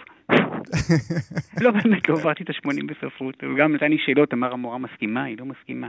לא, 1.63 1.71
באמת, 1.71 2.09
לא 2.09 2.15
עברתי 2.15 2.43
את 2.43 2.49
ה-80 2.49 2.85
בספרות. 2.87 3.43
הוא 3.43 3.57
גם 3.57 3.75
נתן 3.75 3.89
לי 3.91 3.97
שאלות, 4.05 4.33
אמר 4.33 4.53
המורה 4.53 4.77
מסכימה, 4.77 5.23
היא 5.23 5.37
לא 5.39 5.45
מסכימה. 5.45 5.87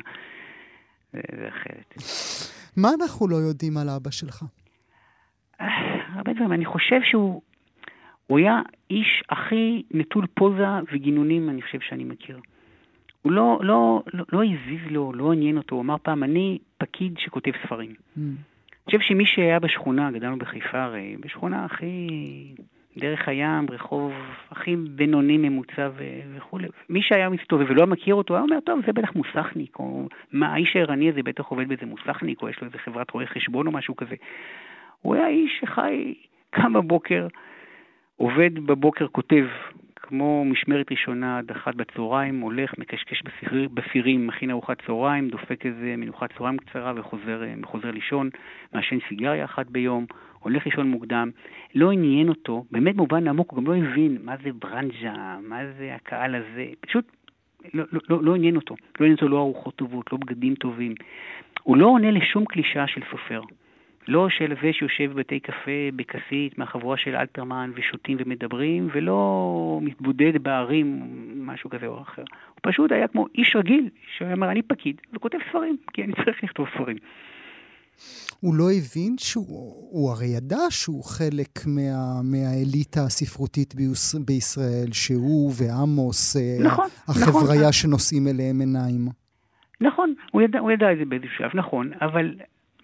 זה 1.12 1.49
אחרת. 1.49 1.95
מה 2.77 2.89
אנחנו 3.00 3.29
לא 3.29 3.37
יודעים 3.37 3.77
על 3.77 3.89
אבא 3.89 4.11
שלך? 4.11 4.43
הרבה 6.15 6.33
דברים. 6.33 6.53
אני 6.53 6.65
חושב 6.65 7.00
שהוא 7.11 7.43
הוא 8.27 8.39
היה 8.39 8.61
איש 8.91 9.23
הכי 9.31 9.83
נטול 9.91 10.27
פוזה 10.35 10.67
וגינונים, 10.93 11.50
אני 11.50 11.62
חושב 11.62 11.79
שאני 11.81 12.05
מכיר. 12.05 12.41
הוא 13.23 13.33
לא, 13.33 13.59
לא, 13.62 14.03
לא, 14.15 14.25
לא 14.33 14.43
הזיז 14.45 14.87
לו, 14.91 15.12
לא 15.12 15.33
עניין 15.33 15.57
אותו. 15.57 15.75
הוא 15.75 15.83
אמר 15.83 15.97
פעם, 16.03 16.23
אני 16.25 16.59
פקיד 16.79 17.15
שכותב 17.19 17.50
ספרים. 17.65 17.91
Mm. 17.91 18.21
אני 18.21 18.85
חושב 18.85 18.99
שמי 19.00 19.27
שהיה 19.27 19.59
בשכונה, 19.59 20.11
גדלנו 20.11 20.39
בחיפה 20.39 20.83
הרי, 20.83 21.17
בשכונה 21.21 21.65
הכי 21.65 22.09
דרך 22.97 23.29
הים, 23.29 23.67
רחוב 23.71 24.13
הכי 24.51 24.77
בינוני 24.77 25.39
ממוצע 25.39 25.89
וכולי, 26.37 26.69
מי 26.89 27.03
שהיה 27.03 27.29
מסתובב 27.29 27.67
ולא 27.69 27.87
מכיר 27.87 28.15
אותו, 28.15 28.35
היה 28.35 28.43
אומר, 28.43 28.61
טוב, 28.61 28.81
זה 28.87 28.93
בטח 28.93 29.15
מוסכניק, 29.15 29.79
או 29.79 30.09
מה, 30.33 30.53
האיש 30.53 30.77
הערני 30.77 31.11
הזה 31.11 31.23
בטח 31.23 31.45
עובד 31.47 31.69
באיזה 31.69 31.87
מוסכניק, 31.87 32.43
או 32.43 32.49
יש 32.49 32.61
לו 32.61 32.67
איזה 32.67 32.79
חברת 32.79 33.11
רואי 33.11 33.27
חשבון 33.27 33.67
או 33.67 33.73
משהו 33.73 33.97
כזה. 33.97 34.15
הוא 35.01 35.15
היה 35.15 35.29
איש 35.29 35.61
שחי, 35.61 36.15
קם 36.51 36.73
בבוקר, 36.73 37.27
עובד 38.17 38.55
בבוקר, 38.55 39.07
כותב, 39.09 39.47
כמו 39.97 40.45
משמרת 40.45 40.91
ראשונה 40.91 41.39
עד 41.39 41.51
אחת 41.51 41.75
בצהריים, 41.75 42.41
הולך, 42.41 42.79
מקשקש 42.79 43.23
בסיר, 43.23 43.69
בסירים, 43.75 44.27
מכין 44.27 44.51
ארוחת 44.51 44.83
צהריים, 44.87 45.29
דופק 45.29 45.67
איזה 45.67 45.95
מנוחת 45.97 46.33
צהריים 46.33 46.59
קצרה 46.59 46.93
וחוזר 46.97 47.43
וחוזר 47.63 47.91
לישון, 47.91 48.31
מעשן 48.73 48.99
סיגריה 49.09 49.45
אחת 49.45 49.67
ביום, 49.67 50.07
הולך 50.41 50.67
לישון 50.67 50.91
מוקדם. 50.91 51.31
לא 51.75 51.93
עניין 51.93 52.29
אותו, 52.29 52.65
באמת 52.71 52.97
מובן 52.97 53.29
עמוק, 53.29 53.51
הוא 53.51 53.57
גם 53.57 53.67
לא 53.67 53.77
הבין 53.77 54.19
מה 54.25 54.35
זה 54.45 54.51
ברנז'ה, 54.53 55.39
מה 55.49 55.61
זה 55.79 55.95
הקהל 55.95 56.35
הזה, 56.35 56.67
פשוט 56.81 57.05
לא, 57.75 57.85
לא, 57.93 58.01
לא, 58.09 58.23
לא 58.23 58.35
עניין 58.35 58.57
אותו. 58.57 58.75
לא 59.01 59.05
עניין 59.05 59.17
אותו 59.17 59.29
לא 59.29 59.39
ארוחות 59.39 59.75
טובות, 59.77 60.13
לא 60.13 60.19
בגדים 60.19 60.55
טובים. 60.55 60.95
הוא 61.63 61.77
לא 61.77 61.87
עונה 61.87 62.11
לשום 62.11 62.45
קלישאה 62.45 62.87
של 62.87 63.01
סופר. 63.11 63.41
לא 64.09 64.29
של 64.29 64.55
זה 64.63 64.73
שיושב 64.73 65.13
בבתי 65.13 65.41
קפה 65.41 65.89
בכסית 65.97 66.59
מהחבורה 66.59 66.97
של 66.97 67.17
אלתרמן 67.17 67.71
ושותים 67.75 68.17
ומדברים, 68.21 68.89
ולא 68.93 69.79
מתבודד 69.83 70.43
בערים, 70.43 71.01
משהו 71.35 71.71
כזה 71.71 71.87
או 71.87 72.03
אחר. 72.03 72.23
הוא 72.49 72.59
פשוט 72.63 72.93
היה 72.93 73.09
כמו 73.09 73.27
איש 73.35 73.57
רגיל, 73.57 73.89
שאומר, 74.17 74.51
אני 74.51 74.63
פקיד 74.63 75.01
וכותב 75.13 75.39
ספרים, 75.49 75.77
כי 75.93 76.05
אני 76.05 76.13
צריך 76.13 76.45
לכתוב 76.45 76.69
ספרים. 76.75 76.97
הוא 78.41 78.55
לא 78.55 78.65
הבין 78.65 79.15
שהוא, 79.19 79.91
הוא 79.91 80.11
הרי 80.11 80.27
ידע 80.27 80.65
שהוא 80.71 81.05
חלק 81.05 81.67
מה, 81.67 82.23
מהאליטה 82.23 83.01
הספרותית 83.01 83.75
ביוס, 83.75 84.15
בישראל, 84.15 84.93
שהוא 84.93 85.53
ועמוס, 85.59 86.37
אה, 86.37 86.65
נכון, 86.65 86.89
החבריה 87.09 87.61
נכון. 87.61 87.73
שנושאים 87.73 88.29
אליהם 88.29 88.61
עיניים. 88.61 89.09
נכון, 89.81 90.15
הוא 90.33 90.43
ידע, 90.43 90.59
הוא 90.59 90.71
ידע 90.71 90.93
את 90.93 90.99
זה 90.99 91.05
באיזשהו 91.05 91.31
שלב, 91.39 91.51
נכון, 91.55 91.91
אבל 92.01 92.35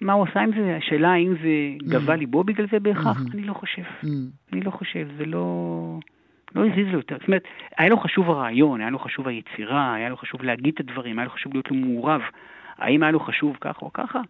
מה 0.01 0.13
הוא 0.13 0.27
עשה 0.31 0.41
עם 0.41 0.51
זה? 0.51 0.77
השאלה 0.77 1.13
האם 1.13 1.35
זה 1.43 1.87
גבה 1.89 2.15
mm. 2.15 2.17
ליבו 2.17 2.45
בגלל 2.45 2.67
זה 2.73 2.81
בהכרח? 2.81 3.19
Mm-hmm. 3.19 3.35
אני 3.35 3.43
לא 3.43 3.55
חושב. 3.55 3.83
Mm. 4.03 4.07
אני 4.53 4.61
לא 4.61 4.71
חושב, 4.71 5.09
זה 5.19 5.25
לא... 5.25 5.99
לא 6.55 6.67
הזיז 6.67 6.87
לו 6.87 6.99
יותר. 6.99 7.17
זאת 7.19 7.29
אומרת, 7.29 7.43
היה 7.79 7.89
לו 7.89 7.97
חשוב 7.97 8.31
הרעיון, 8.31 8.81
היה 8.81 8.91
לו 8.91 8.99
חשוב 8.99 9.29
היצירה, 9.29 9.95
היה 9.95 10.09
לו 10.09 10.17
חשוב 10.17 10.43
להגיד 10.43 10.75
את 10.75 10.81
הדברים, 10.81 11.19
היה 11.19 11.25
לו 11.25 11.33
חשוב 11.33 11.53
להיות 11.53 11.71
לו 11.71 11.77
מעורב. 11.77 12.21
האם 12.79 13.03
היה 13.03 13.13
לו 13.13 13.21
חשוב 13.21 13.57
ככה 13.61 13.79
או 13.83 13.93
ככה? 13.93 14.21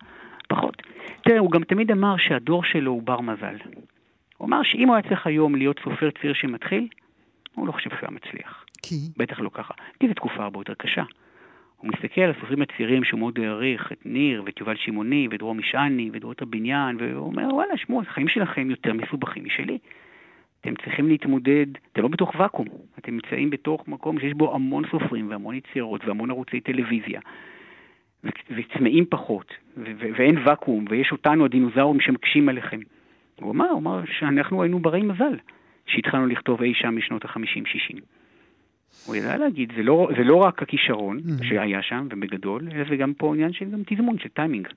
פחות. 0.46 0.82
תראה, 1.24 1.38
הוא 1.38 1.50
גם 1.50 1.64
תמיד 1.64 1.90
אמר 1.90 2.16
שהדור 2.18 2.64
שלו 2.64 2.90
הוא 2.90 3.02
בר 3.02 3.20
מזל. 3.20 3.56
הוא 4.36 4.48
אמר 4.48 4.62
שאם 4.62 4.88
הוא 4.88 4.96
היה 4.96 5.08
צריך 5.08 5.26
היום 5.26 5.54
להיות 5.54 5.80
סופר 5.84 6.10
צעיר 6.10 6.34
שמתחיל, 6.34 6.88
הוא 7.54 7.66
לא 7.66 7.72
חושב 7.72 7.90
שהוא 7.90 8.00
היה 8.02 8.10
מצליח. 8.10 8.64
כי? 8.82 8.94
בטח 9.16 9.40
לא 9.40 9.50
ככה. 9.54 9.74
כי 10.00 10.08
זו 10.08 10.14
תקופה 10.14 10.42
הרבה 10.42 10.60
יותר 10.60 10.74
קשה. 10.74 11.02
הוא 11.76 11.90
מסתכל 11.94 12.20
על 12.20 12.30
הסופרים 12.30 12.62
הצעירים 12.62 13.04
שהוא 13.04 13.20
מאוד 13.20 13.38
העריך, 13.40 13.92
את 13.92 14.06
ניר 14.06 14.42
ואת 14.46 14.60
יובל 14.60 14.76
שמעוני 14.76 15.28
ואת 15.30 15.38
דרור 15.38 15.54
משעני 15.54 16.10
ואת 16.12 16.20
דרור 16.20 16.34
הבניין, 16.40 16.96
והוא 17.00 17.26
אומר, 17.26 17.54
וואלה, 17.54 17.76
שמעו, 17.76 18.02
החיים 18.02 18.28
שלכם 18.28 18.70
יותר 18.70 18.92
מסובכים 18.92 19.44
משלי. 19.44 19.78
אתם 20.60 20.74
צריכים 20.84 21.08
להתמודד, 21.08 21.66
אתם 21.92 22.02
לא 22.02 22.08
בתוך 22.08 22.32
ואקום, 22.38 22.66
אתם 22.98 23.12
נמצאים 23.12 23.50
בתוך 23.50 23.88
מקום 23.88 24.20
שיש 24.20 24.32
בו 24.32 24.54
המון 24.54 24.84
סופרים 24.90 25.30
והמון 25.30 25.54
יצירות 25.54 26.04
והמון 26.04 26.30
ערוצי 26.30 26.60
טלוויזיה. 26.60 27.20
וצמאים 28.56 29.04
פחות, 29.10 29.52
ואין 29.76 30.38
ואקום, 30.46 30.84
ויש 30.90 31.12
אותנו, 31.12 31.44
הדינוזאורים, 31.44 32.00
שמקשים 32.00 32.48
עליכם. 32.48 32.80
הוא 33.40 33.52
אמר, 33.52 33.68
הוא 33.70 33.78
אמר 33.78 34.00
שאנחנו 34.18 34.62
היינו 34.62 34.78
ברי 34.78 35.02
מזל, 35.02 35.36
שהתחלנו 35.86 36.26
לכתוב 36.26 36.62
אי 36.62 36.74
שם 36.74 36.96
משנות 36.96 37.24
ה-50-60. 37.24 38.00
הוא 39.06 39.16
ידע 39.16 39.36
להגיד, 39.36 39.72
זה 39.76 39.82
לא, 39.82 40.08
זה 40.18 40.24
לא 40.24 40.36
רק 40.36 40.62
הכישרון 40.62 41.18
mm-hmm. 41.18 41.44
שהיה 41.44 41.82
שם, 41.82 42.08
ובגדול, 42.10 42.68
אלא 42.72 42.84
זה 42.88 42.96
גם 42.96 43.14
פה 43.14 43.34
עניין 43.34 43.52
של 43.52 43.70
גם 43.70 43.82
תזמון, 43.86 44.18
של 44.18 44.28
טיימינג. 44.28 44.68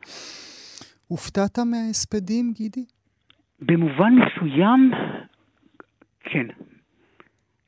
הופתעת 1.08 1.60
מההספדים, 1.60 2.54
גידי? 2.56 2.86
במובן 3.62 4.14
מסוים, 4.16 4.92
כן. 6.20 6.46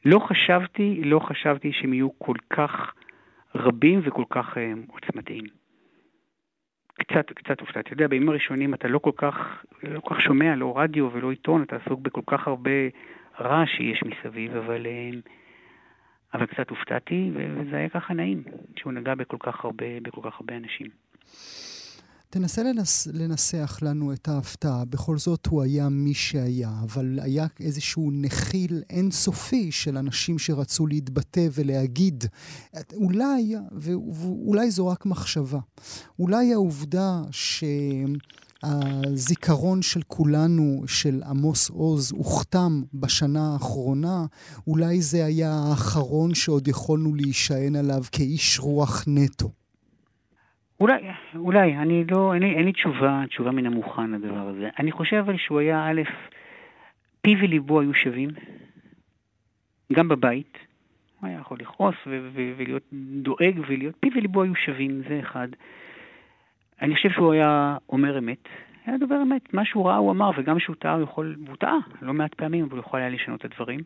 לא 0.06 0.20
חשבתי, 0.20 1.02
לא 1.04 1.20
חשבתי 1.20 1.72
שהם 1.74 1.94
יהיו 1.94 2.20
כל 2.20 2.36
כך 2.50 2.94
רבים 3.56 4.02
וכל 4.04 4.24
כך 4.30 4.58
uh, 4.58 4.92
עוצמתיים. 4.94 5.61
קצת, 7.03 7.31
קצת 7.34 7.60
הופתעתי. 7.60 7.79
אתה 7.79 7.93
יודע, 7.93 8.08
בימים 8.08 8.29
הראשונים 8.29 8.74
אתה 8.74 8.88
לא 8.88 9.00
כל 9.00 9.12
כך, 9.15 9.65
לא 9.84 10.00
כל 10.00 10.15
כך 10.15 10.22
שומע, 10.22 10.55
לא 10.55 10.74
רדיו 10.77 11.10
ולא 11.13 11.29
עיתון, 11.29 11.63
אתה 11.63 11.75
עסוק 11.75 12.00
בכל 12.00 12.22
כך 12.27 12.48
הרבה 12.48 12.72
רעש 13.39 13.70
שיש 13.77 14.03
מסביב, 14.03 14.55
אבל... 14.55 14.86
Uh, 14.86 15.29
אבל 16.34 16.46
קצת 16.46 16.70
הופתעתי, 16.70 17.31
וזה 17.36 17.75
היה 17.75 17.89
ככה 17.89 18.13
נעים, 18.13 18.43
שהוא 18.75 18.93
נגע 18.93 19.15
בכל 19.15 19.38
כך 19.39 19.65
הרבה, 19.65 19.86
בכל 20.01 20.22
כך 20.24 20.39
הרבה 20.39 20.58
אנשים. 20.58 20.88
תנסה 22.32 22.64
לנס, 22.64 23.08
לנסח 23.14 23.80
לנו 23.82 24.14
את 24.14 24.28
ההפתעה. 24.28 24.86
בכל 24.86 25.18
זאת 25.18 25.46
הוא 25.46 25.62
היה 25.62 25.90
מי 25.90 26.14
שהיה, 26.14 26.72
אבל 26.84 27.20
היה 27.22 27.48
איזשהו 27.60 28.10
נחיל 28.14 28.84
אינסופי 28.90 29.72
של 29.72 29.98
אנשים 29.98 30.40
שרצו 30.40 30.88
להתבטא 30.88 31.48
ולהגיד. 31.54 32.26
אולי, 32.94 33.56
ואולי 33.72 34.72
זו 34.72 34.88
רק 34.88 35.06
מחשבה, 35.06 35.60
אולי 36.20 36.54
העובדה 36.54 37.22
ש... 37.32 37.64
הזיכרון 38.64 39.82
של 39.82 40.02
כולנו, 40.08 40.84
של 40.88 41.24
עמוס 41.26 41.70
עוז, 41.70 42.12
הוכתם 42.12 42.82
בשנה 42.94 43.54
האחרונה, 43.54 44.26
אולי 44.68 45.02
זה 45.02 45.26
היה 45.26 45.54
האחרון 45.54 46.34
שעוד 46.34 46.68
יכולנו 46.68 47.16
להישען 47.16 47.76
עליו 47.76 48.04
כאיש 48.12 48.60
רוח 48.60 49.04
נטו. 49.08 49.52
אולי, 50.82 51.02
אולי, 51.36 51.78
אני 51.78 52.04
לא, 52.12 52.34
אין 52.34 52.44
לי, 52.44 52.56
אין 52.56 52.66
לי 52.66 52.72
תשובה, 52.72 53.24
תשובה 53.28 53.52
מן 53.52 53.66
המוכן 53.66 54.12
לדבר 54.12 54.48
הזה. 54.48 54.70
אני 54.80 54.92
חושב 54.92 55.16
אבל 55.16 55.38
שהוא 55.38 55.60
היה, 55.60 55.86
א', 55.90 56.02
פיו 57.22 57.38
וליבו 57.42 57.80
היו 57.80 57.94
שווים, 57.94 58.30
גם 59.94 60.08
בבית. 60.08 60.58
הוא 61.20 61.30
היה 61.30 61.40
יכול 61.40 61.58
לכעוס 61.60 61.96
ולהיות 62.06 62.84
דואג 62.94 63.60
ולהיות, 63.68 63.96
פיו 64.00 64.12
וליבו 64.16 64.44
היו 64.44 64.56
שווים, 64.56 65.02
זה 65.10 65.20
אחד. 65.20 65.48
אני 66.82 66.96
חושב 66.96 67.10
שהוא 67.10 67.34
היה 67.34 67.78
אומר 67.90 68.18
אמת, 68.18 68.48
היה 68.86 68.98
דובר 68.98 69.22
אמת. 69.22 69.54
מה 69.54 69.66
שהוא 69.66 69.88
ראה 69.88 69.96
הוא 69.96 70.12
אמר, 70.12 70.32
וגם 70.38 70.58
כשהוא 70.58 70.76
טעה 70.76 70.94
הוא 70.94 71.04
יכול, 71.04 71.36
והוא 71.46 71.58
טעה 71.58 71.78
לא 72.02 72.14
מעט 72.14 72.34
פעמים, 72.34 72.66
אבל 72.66 72.78
הוא 72.78 72.80
יכול 72.80 73.00
היה 73.00 73.10
לשנות 73.10 73.40
את 73.40 73.46
הדברים. 73.46 73.80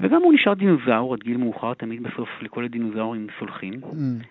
וגם 0.00 0.22
הוא 0.22 0.34
נשאר 0.34 0.54
דינוזאור 0.54 1.14
עד 1.14 1.20
גיל 1.20 1.36
מאוחר, 1.36 1.74
תמיד 1.74 2.02
בסוף 2.02 2.28
לכל 2.42 2.64
הדינוזאורים 2.64 3.26
סולחים. 3.38 3.74
Mm. 3.82 4.24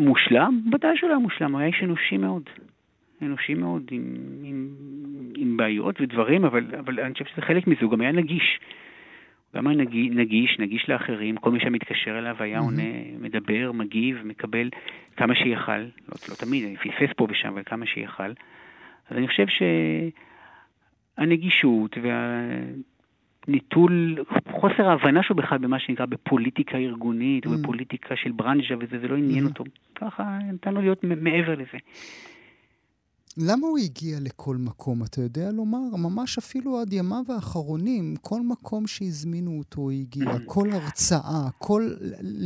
מושלם? 0.00 0.60
ודאי 0.72 0.96
שהוא 0.96 1.08
לא 1.08 1.14
היה 1.14 1.22
מושלם, 1.22 1.52
הוא 1.52 1.60
היה 1.60 1.68
איש 1.68 1.82
אנושי 1.82 2.16
מאוד. 2.16 2.42
אנושי 3.22 3.54
מאוד, 3.54 3.82
עם, 3.90 4.16
עם, 4.44 4.68
עם 5.36 5.56
בעיות 5.56 6.00
ודברים, 6.00 6.44
אבל, 6.44 6.64
אבל 6.78 7.00
אני 7.00 7.12
חושב 7.12 7.24
שזה 7.24 7.42
חלק 7.42 7.66
מזה, 7.66 7.80
הוא 7.82 7.90
גם 7.90 8.00
היה 8.00 8.12
נגיש. 8.12 8.60
גם 9.56 9.66
היה 9.66 9.76
נגיש, 10.10 10.56
נגיש 10.58 10.88
לאחרים, 10.88 11.36
כל 11.36 11.50
מי 11.50 11.60
שמתקשר 11.60 12.18
אליו 12.18 12.36
היה 12.38 12.58
mm-hmm. 12.58 12.62
עונה, 12.62 12.82
מדבר, 13.20 13.72
מגיב, 13.72 14.22
מקבל 14.24 14.68
כמה 15.16 15.34
שיכל, 15.34 15.78
לא, 15.78 16.14
לא 16.28 16.34
תמיד, 16.34 16.78
פספס 16.78 17.12
פה 17.16 17.26
ושם, 17.30 17.48
אבל 17.48 17.62
כמה 17.66 17.86
שיכל. 17.86 18.32
אז 19.10 19.16
אני 19.16 19.28
חושב 19.28 19.46
שהנגישות 21.18 21.98
והניטול, 23.48 24.16
חוסר 24.60 24.88
ההבנה 24.88 25.22
שלו 25.22 25.36
בכלל 25.36 25.58
במה 25.58 25.78
שנקרא 25.78 26.06
בפוליטיקה 26.06 26.78
ארגונית, 26.78 27.46
mm. 27.46 27.48
ובפוליטיקה 27.48 28.16
של 28.16 28.32
ברנז'ה 28.32 28.74
וזה, 28.80 28.98
זה 29.00 29.08
לא 29.08 29.16
עניין 29.16 29.44
mm. 29.44 29.48
אותו. 29.48 29.64
ככה 29.94 30.38
נתן 30.52 30.74
לו 30.74 30.80
להיות 30.80 31.04
מעבר 31.04 31.54
לזה. 31.54 31.78
למה 33.38 33.66
הוא 33.66 33.78
הגיע 33.78 34.16
לכל 34.20 34.56
מקום, 34.56 35.02
אתה 35.02 35.20
יודע 35.20 35.50
לומר? 35.52 35.78
ממש 35.98 36.38
אפילו 36.38 36.80
עד 36.80 36.92
ימיו 36.92 37.24
האחרונים, 37.34 38.14
כל 38.20 38.40
מקום 38.48 38.86
שהזמינו 38.86 39.58
אותו 39.58 39.80
הוא 39.80 39.92
הגיע, 39.92 40.26
כל 40.46 40.68
הרצאה, 40.72 41.50
כל... 41.58 41.82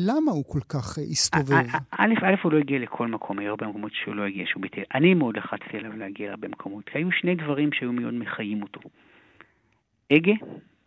למה 0.07 0.33
הוא 0.33 0.45
כל 0.45 0.61
כך 0.69 0.99
הסתובב? 1.11 1.67
א', 1.91 2.13
א', 2.23 2.35
הוא 2.43 2.53
לא 2.53 2.59
הגיע 2.59 2.79
לכל 2.79 3.09
מקום, 3.09 3.39
היו 3.39 3.51
הרבה 3.51 3.67
מקומות 3.67 3.93
שהוא 3.95 4.15
לא 4.15 4.23
הגיע, 4.23 4.45
שהוא 4.47 4.63
ביטל. 4.63 4.83
אני 4.95 5.15
מאוד 5.15 5.37
לחצתי 5.37 5.77
עליו 5.79 5.97
להגיע 5.97 6.29
להרבה 6.29 6.49
מקומות, 6.49 6.85
כי 6.85 6.99
היו 6.99 7.13
שני 7.13 7.35
דברים 7.35 7.71
שהיו 7.73 7.93
מאוד 7.93 8.15
מחיים 8.15 8.63
אותו. 8.63 8.81
הגה, 10.11 10.33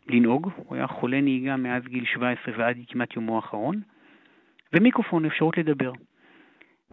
לנהוג, 0.10 0.52
הוא 0.56 0.76
היה 0.76 0.88
חולה 0.88 1.22
נהיגה 1.22 1.58
מאז 1.58 1.84
גיל 1.84 2.06
17 2.06 2.54
ועד 2.58 2.78
כמעט 2.88 3.16
יומו 3.16 3.36
האחרון, 3.36 3.82
ומיקרופון, 4.74 5.26
אפשרות 5.26 5.58
לדבר. 5.58 5.92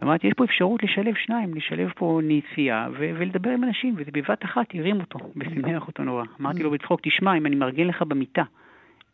אמרתי, 0.02 0.26
יש 0.26 0.32
פה 0.36 0.44
אפשרות 0.44 0.82
לשלב 0.82 1.14
שניים, 1.14 1.54
לשלב 1.54 1.90
פה 1.96 2.20
נסיעה 2.22 2.88
ו- 2.92 3.10
ולדבר 3.18 3.50
עם 3.50 3.64
אנשים, 3.64 3.94
וזה 3.96 4.10
בבת 4.10 4.44
אחת 4.44 4.74
הרים 4.74 5.00
אותו 5.00 5.18
ושימח 5.36 5.86
אותו 5.86 6.04
נורא. 6.04 6.24
אמרתי 6.40 6.62
לו 6.62 6.70
בצחוק, 6.70 7.00
תשמע, 7.02 7.36
אם 7.36 7.46
אני 7.46 7.56
מארגן 7.56 7.86
לך 7.86 8.02
במיטה 8.02 8.42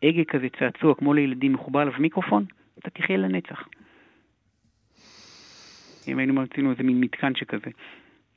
הגה 0.02 0.24
כזה 0.24 0.46
צעצוע 0.58 0.94
כמו 0.94 1.14
לילדים 1.14 1.52
מחובר 1.52 1.80
עליו 1.80 1.94
מיקרופון, 1.98 2.44
אתה 2.78 2.90
תחיה 2.90 3.16
לנצח. 3.16 3.68
אם 6.08 6.18
היינו 6.18 6.34
מרצינו 6.34 6.70
איזה 6.70 6.82
מין 6.82 7.00
מתקן 7.00 7.34
שכזה. 7.34 7.70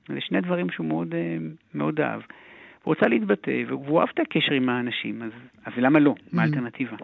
זה 0.07 0.21
שני 0.21 0.41
דברים 0.41 0.69
שהוא 0.69 0.87
מאוד, 0.87 1.15
אה, 1.15 1.37
מאוד 1.73 1.99
אהב. 1.99 2.21
רוצה 2.83 3.07
להתבטא, 3.07 3.63
והוא 3.67 3.99
אהב 3.99 4.09
את 4.13 4.19
הקשר 4.19 4.53
עם 4.53 4.69
האנשים, 4.69 5.23
אז, 5.23 5.31
אז 5.65 5.73
למה 5.77 5.99
לא? 5.99 6.15
מה 6.31 6.41
mm. 6.41 6.45
האלטרנטיבה? 6.45 6.97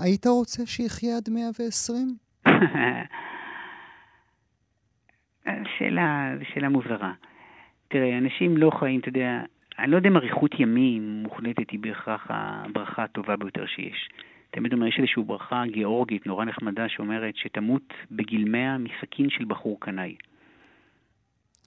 היית 0.00 0.26
רוצה 0.26 0.66
שיחיה 0.66 1.16
עד 1.16 1.30
120? 1.30 2.16
שאלה, 5.78 6.34
שאלה 6.54 6.68
מוזרה. 6.68 7.12
תראה, 7.88 8.18
אנשים 8.18 8.56
לא 8.56 8.70
חיים, 8.78 9.00
אתה 9.00 9.08
יודע, 9.08 9.42
אני 9.78 9.90
לא 9.90 9.96
יודע 9.96 10.08
אם 10.08 10.16
אריכות 10.16 10.60
ימים 10.60 11.22
מוחלטת 11.22 11.70
היא 11.70 11.80
בהכרח 11.80 12.26
הברכה 12.30 13.04
הטובה 13.04 13.36
ביותר 13.36 13.66
שיש. 13.66 14.08
תמיד 14.50 14.72
אומר, 14.72 14.86
יש 14.86 14.98
איזושהי 14.98 15.22
ברכה 15.22 15.62
גיאורגית 15.66 16.26
נורא 16.26 16.44
נחמדה 16.44 16.88
שאומרת 16.88 17.36
שתמות 17.36 17.94
בגיל 18.10 18.48
100 18.48 18.78
מסכין 18.78 19.30
של 19.30 19.44
בחור 19.44 19.80
קנאי. 19.80 20.16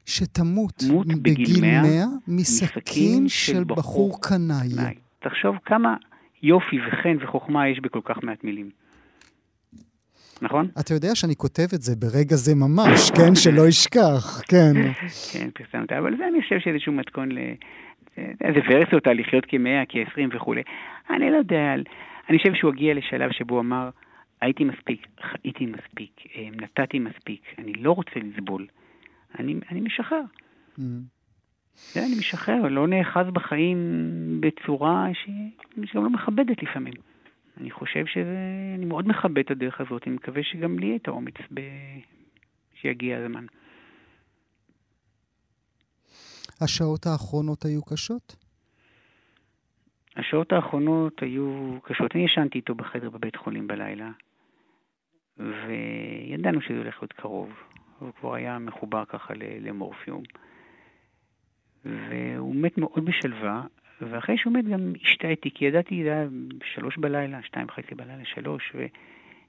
שתמות 0.09 0.83
בגיל 1.23 1.61
100 1.61 2.05
מסכין 2.27 3.27
של 3.27 3.63
בחור 3.63 4.21
קנאי. 4.21 4.95
תחשוב 5.19 5.55
כמה 5.65 5.95
יופי 6.43 6.77
וחן 6.87 7.17
וחוכמה 7.21 7.67
יש 7.67 7.79
בכל 7.79 8.01
כך 8.05 8.23
מעט 8.23 8.43
מילים. 8.43 8.69
נכון? 10.41 10.67
אתה 10.79 10.93
יודע 10.93 11.15
שאני 11.15 11.35
כותב 11.35 11.67
את 11.75 11.81
זה 11.81 11.95
ברגע 11.95 12.35
זה 12.35 12.55
ממש, 12.55 13.11
כן? 13.17 13.35
שלא 13.35 13.67
ישכח, 13.67 14.41
כן. 14.47 14.73
כן, 15.33 15.49
פרסמת, 15.53 15.91
אבל 15.91 16.17
זה 16.17 16.27
אני 16.27 16.41
חושב 16.41 16.59
שאיזשהו 16.59 16.93
מתכון 16.93 17.31
ל... 17.31 17.39
איזה 18.17 18.59
ורסיות 18.69 19.07
על 19.07 19.19
לחיות 19.19 19.45
כמאה, 19.47 19.83
כעשרים 19.89 20.29
וכולי. 20.33 20.61
אני 21.09 21.31
לא 21.31 21.37
יודע, 21.37 21.73
אני 22.29 22.37
חושב 22.37 22.53
שהוא 22.53 22.71
הגיע 22.71 22.93
לשלב 22.93 23.31
שבו 23.31 23.59
אמר, 23.59 23.89
הייתי 24.41 24.63
מספיק, 24.63 25.07
חייתי 25.21 25.65
מספיק, 25.65 26.11
אה, 26.35 26.47
נתתי 26.61 26.99
מספיק, 26.99 27.41
אני 27.57 27.73
לא 27.73 27.91
רוצה 27.91 28.11
לסבול, 28.15 28.67
אני, 29.39 29.55
אני 29.71 29.81
משחרר. 29.81 30.21
Mm. 30.77 30.81
זה, 31.93 32.05
אני 32.05 32.15
משחרר, 32.19 32.61
לא 32.69 32.87
נאחז 32.87 33.25
בחיים 33.33 33.77
בצורה 34.41 35.07
ש... 35.13 35.29
שגם 35.85 36.03
לא 36.03 36.09
מכבדת 36.09 36.63
לפעמים. 36.63 36.93
אני 37.57 37.71
חושב 37.71 38.05
שזה, 38.05 38.37
אני 38.75 38.85
מאוד 38.85 39.07
מכבד 39.07 39.37
את 39.39 39.51
הדרך 39.51 39.81
הזאת, 39.81 40.07
אני 40.07 40.15
מקווה 40.15 40.43
שגם 40.43 40.79
לי 40.79 40.85
יהיה 40.85 40.95
את 40.95 41.07
האומץ 41.07 41.33
ב... 41.53 41.61
שיגיע 42.81 43.17
הזמן. 43.17 43.45
השעות 46.61 47.05
האחרונות 47.05 47.65
היו 47.65 47.81
קשות? 47.83 48.35
השעות 50.15 50.51
האחרונות 50.51 51.21
היו 51.21 51.77
קשות. 51.83 52.15
אני 52.15 52.23
ישנתי 52.23 52.57
איתו 52.57 52.75
בחדר 52.75 53.09
בבית 53.09 53.35
חולים 53.35 53.67
בלילה, 53.67 54.11
וידענו 55.37 56.61
שזה 56.61 56.77
הולך 56.77 56.97
להיות 57.01 57.13
קרוב. 57.13 57.49
הוא 57.99 58.11
כבר 58.19 58.33
היה 58.33 58.59
מחובר 58.59 59.05
ככה 59.05 59.33
למורפיום. 59.37 60.23
והוא 61.85 62.55
מת 62.55 62.77
מאוד 62.77 63.05
בשלווה, 63.05 63.63
ואחרי 64.01 64.37
שהוא 64.37 64.53
מת 64.53 64.65
גם 64.65 64.93
השתהיתי, 65.01 65.51
כי 65.51 65.65
ידעתי, 65.65 66.03
זה 66.03 66.09
היה 66.11 66.27
שלוש 66.63 66.97
בלילה, 66.97 67.43
שתיים 67.43 67.67
וחצי 67.67 67.95
בלילה, 67.95 68.25
שלוש, 68.25 68.73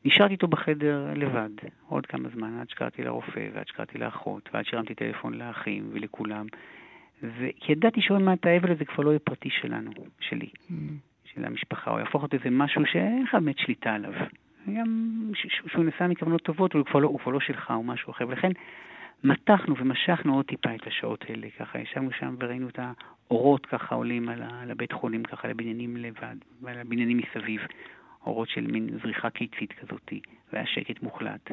ונשארתי 0.04 0.32
איתו 0.32 0.48
בחדר 0.48 1.12
לבד 1.16 1.50
עוד 1.88 2.06
כמה 2.06 2.28
זמן, 2.28 2.58
עד 2.60 2.70
שקראתי 2.70 3.02
לרופא, 3.02 3.48
ועד 3.54 3.68
שקראתי 3.68 3.98
לאחות, 3.98 4.48
ועד 4.52 4.64
שהרמתי 4.64 4.94
טלפון 4.94 5.34
לאחים 5.34 5.90
ולכולם. 5.92 6.46
כי 7.60 7.72
ידעתי 7.72 8.02
שעוד 8.02 8.22
מעט 8.22 8.46
האבל 8.46 8.72
הזה 8.72 8.84
כבר 8.84 9.04
לא 9.04 9.10
יהיה 9.10 9.18
פרטי 9.18 9.50
שלנו, 9.50 9.90
שלי, 10.20 10.48
mm. 10.48 10.72
של 11.24 11.44
המשפחה, 11.44 11.90
הוא 11.90 11.98
יהפוך 11.98 12.22
להיות 12.22 12.34
איזה 12.34 12.50
משהו 12.50 12.82
שאין 12.86 13.22
לך 13.22 13.34
באמת 13.34 13.58
שליטה 13.58 13.94
עליו. 13.94 14.12
גם 14.68 15.20
שהוא 15.42 15.84
נסע 15.84 16.06
מכוונות 16.06 16.42
טובות, 16.42 16.72
הוא 16.72 16.84
כבר 16.84 17.00
לא, 17.00 17.08
הוא 17.08 17.18
כבר 17.20 17.32
לא 17.32 17.40
שלך, 17.40 17.70
או 17.70 17.82
משהו 17.82 18.10
אחר. 18.10 18.28
ולכן 18.28 18.50
מתחנו 19.24 19.74
ומשכנו 19.78 20.34
עוד 20.34 20.44
טיפה 20.44 20.74
את 20.74 20.86
השעות 20.86 21.24
האלה, 21.28 21.46
ככה 21.58 21.78
ישבנו 21.78 22.10
שם 22.18 22.36
וראינו 22.40 22.68
את 22.68 22.78
האורות 22.78 23.66
ככה 23.66 23.94
עולים 23.94 24.28
על 24.28 24.70
הבית 24.70 24.92
חולים, 24.92 25.22
ככה 25.22 25.48
לבניינים 25.48 25.96
לבד, 25.96 26.36
ועל 26.62 26.78
הבניינים 26.78 27.18
מסביב, 27.18 27.60
אורות 28.26 28.48
של 28.48 28.66
מין 28.66 28.98
זריחה 29.02 29.30
קיצית 29.30 29.72
כזאתי, 29.72 30.20
והיה 30.52 30.66
שקט 30.66 31.02
מוחלט, 31.02 31.50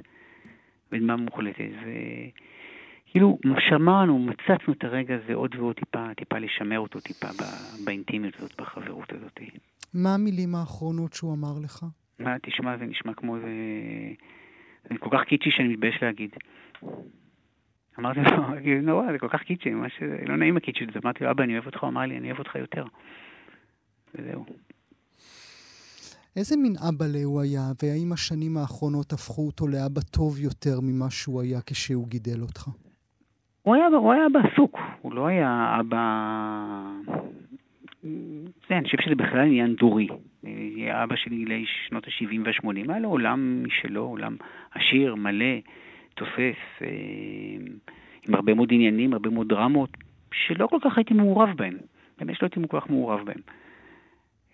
ודממה 0.91 1.15
מוחלטת, 1.15 1.70
וכאילו 1.82 3.38
שמרנו, 3.70 4.20
מצצנו 4.20 4.74
את 4.74 4.84
הרגע 4.84 5.15
הזה 5.15 5.34
עוד 5.34 5.56
ועוד 5.56 5.76
טיפה, 5.76 6.13
טיפה 6.17 6.38
לשמר 6.38 6.80
אותו 6.80 7.00
טיפה 7.00 7.28
באינטימיות 7.86 8.36
הזאת, 8.36 8.62
בחברות 8.62 9.13
הזאת. 9.13 9.39
מה 9.93 10.13
המילים 10.13 10.56
האחרונות 10.56 11.13
שהוא 11.13 11.34
אמר 11.34 11.54
לך? 11.63 11.86
מה, 12.19 12.36
תשמע, 12.43 12.77
זה 12.77 12.86
נשמע 12.86 13.13
כמו 13.13 13.39
זה... 13.39 13.51
זה 14.89 14.97
כל 14.99 15.10
כך 15.12 15.23
קיצ'י 15.23 15.51
שאני 15.51 15.67
מתבייש 15.67 15.95
להגיד. 16.01 16.30
אמרתי 17.99 18.19
לו, 18.19 18.27
זה 18.65 18.82
נורא, 18.82 19.12
זה 19.12 19.19
כל 19.19 19.30
כך 19.30 19.41
קיצ'י, 19.41 19.69
ממש 19.69 19.91
לא 20.27 20.38
נעים 20.38 20.58
הקיצ'י 20.58 20.84
הזה. 20.89 20.99
אמרתי 21.03 21.23
לו, 21.23 21.32
אבא, 21.32 21.43
אני 21.43 21.53
אוהב 21.53 21.65
אותך, 21.65 21.84
הוא 21.84 21.89
אמר 21.89 22.01
לי, 22.01 22.17
אני 22.17 22.27
אוהב 22.27 22.39
אותך 22.39 22.56
יותר. 22.56 22.86
וזהו. 24.15 24.45
איזה 26.36 26.58
מין 26.58 26.73
אבא 26.89 27.06
הוא 27.23 27.41
היה, 27.41 27.62
והאם 27.84 28.13
השנים 28.13 28.58
האחרונות 28.58 29.13
הפכו 29.13 29.45
אותו 29.45 29.67
לאבא 29.67 30.01
טוב 30.01 30.39
יותר 30.39 30.80
ממה 30.84 31.10
שהוא 31.10 31.41
היה 31.41 31.60
כשהוא 31.65 32.08
גידל 32.08 32.41
אותך? 32.41 32.67
הוא 33.62 33.75
היה, 33.75 33.88
הוא 33.88 34.13
היה 34.13 34.25
אבא 34.32 34.39
עסוק, 34.39 34.77
הוא 35.01 35.13
לא 35.13 35.27
היה 35.27 35.77
אבא... 35.80 36.01
זה, 38.69 38.77
אני 38.77 38.84
חושב 38.84 38.97
שזה 39.01 39.15
בכלל 39.15 39.39
עניין 39.39 39.75
דורי. 39.75 40.08
אבא 40.91 41.15
של 41.15 41.30
גילי 41.30 41.65
שנות 41.88 42.08
ה-70 42.08 42.39
וה-80, 42.45 42.91
היה 42.91 43.00
לו 43.00 43.10
עולם 43.10 43.63
משלו, 43.63 44.02
עולם 44.02 44.36
עשיר, 44.71 45.15
מלא. 45.15 45.56
תופס, 46.17 46.58
אה, 46.82 46.88
עם 48.28 48.36
הרבה 48.36 48.54
מאוד 48.54 48.69
עניינים, 48.71 49.13
הרבה 49.13 49.30
מאוד 49.30 49.47
דרמות, 49.50 49.89
שלא 50.32 50.67
כל 50.67 50.78
כך 50.82 50.97
הייתי 50.97 51.13
מעורב 51.13 51.50
בהן. 51.56 51.78
באמת 52.19 52.36
שלא 52.36 52.47
הייתי 52.47 52.69
כל 52.69 52.80
כך 52.80 52.89
מעורב 52.89 53.26
בהן. 53.26 53.41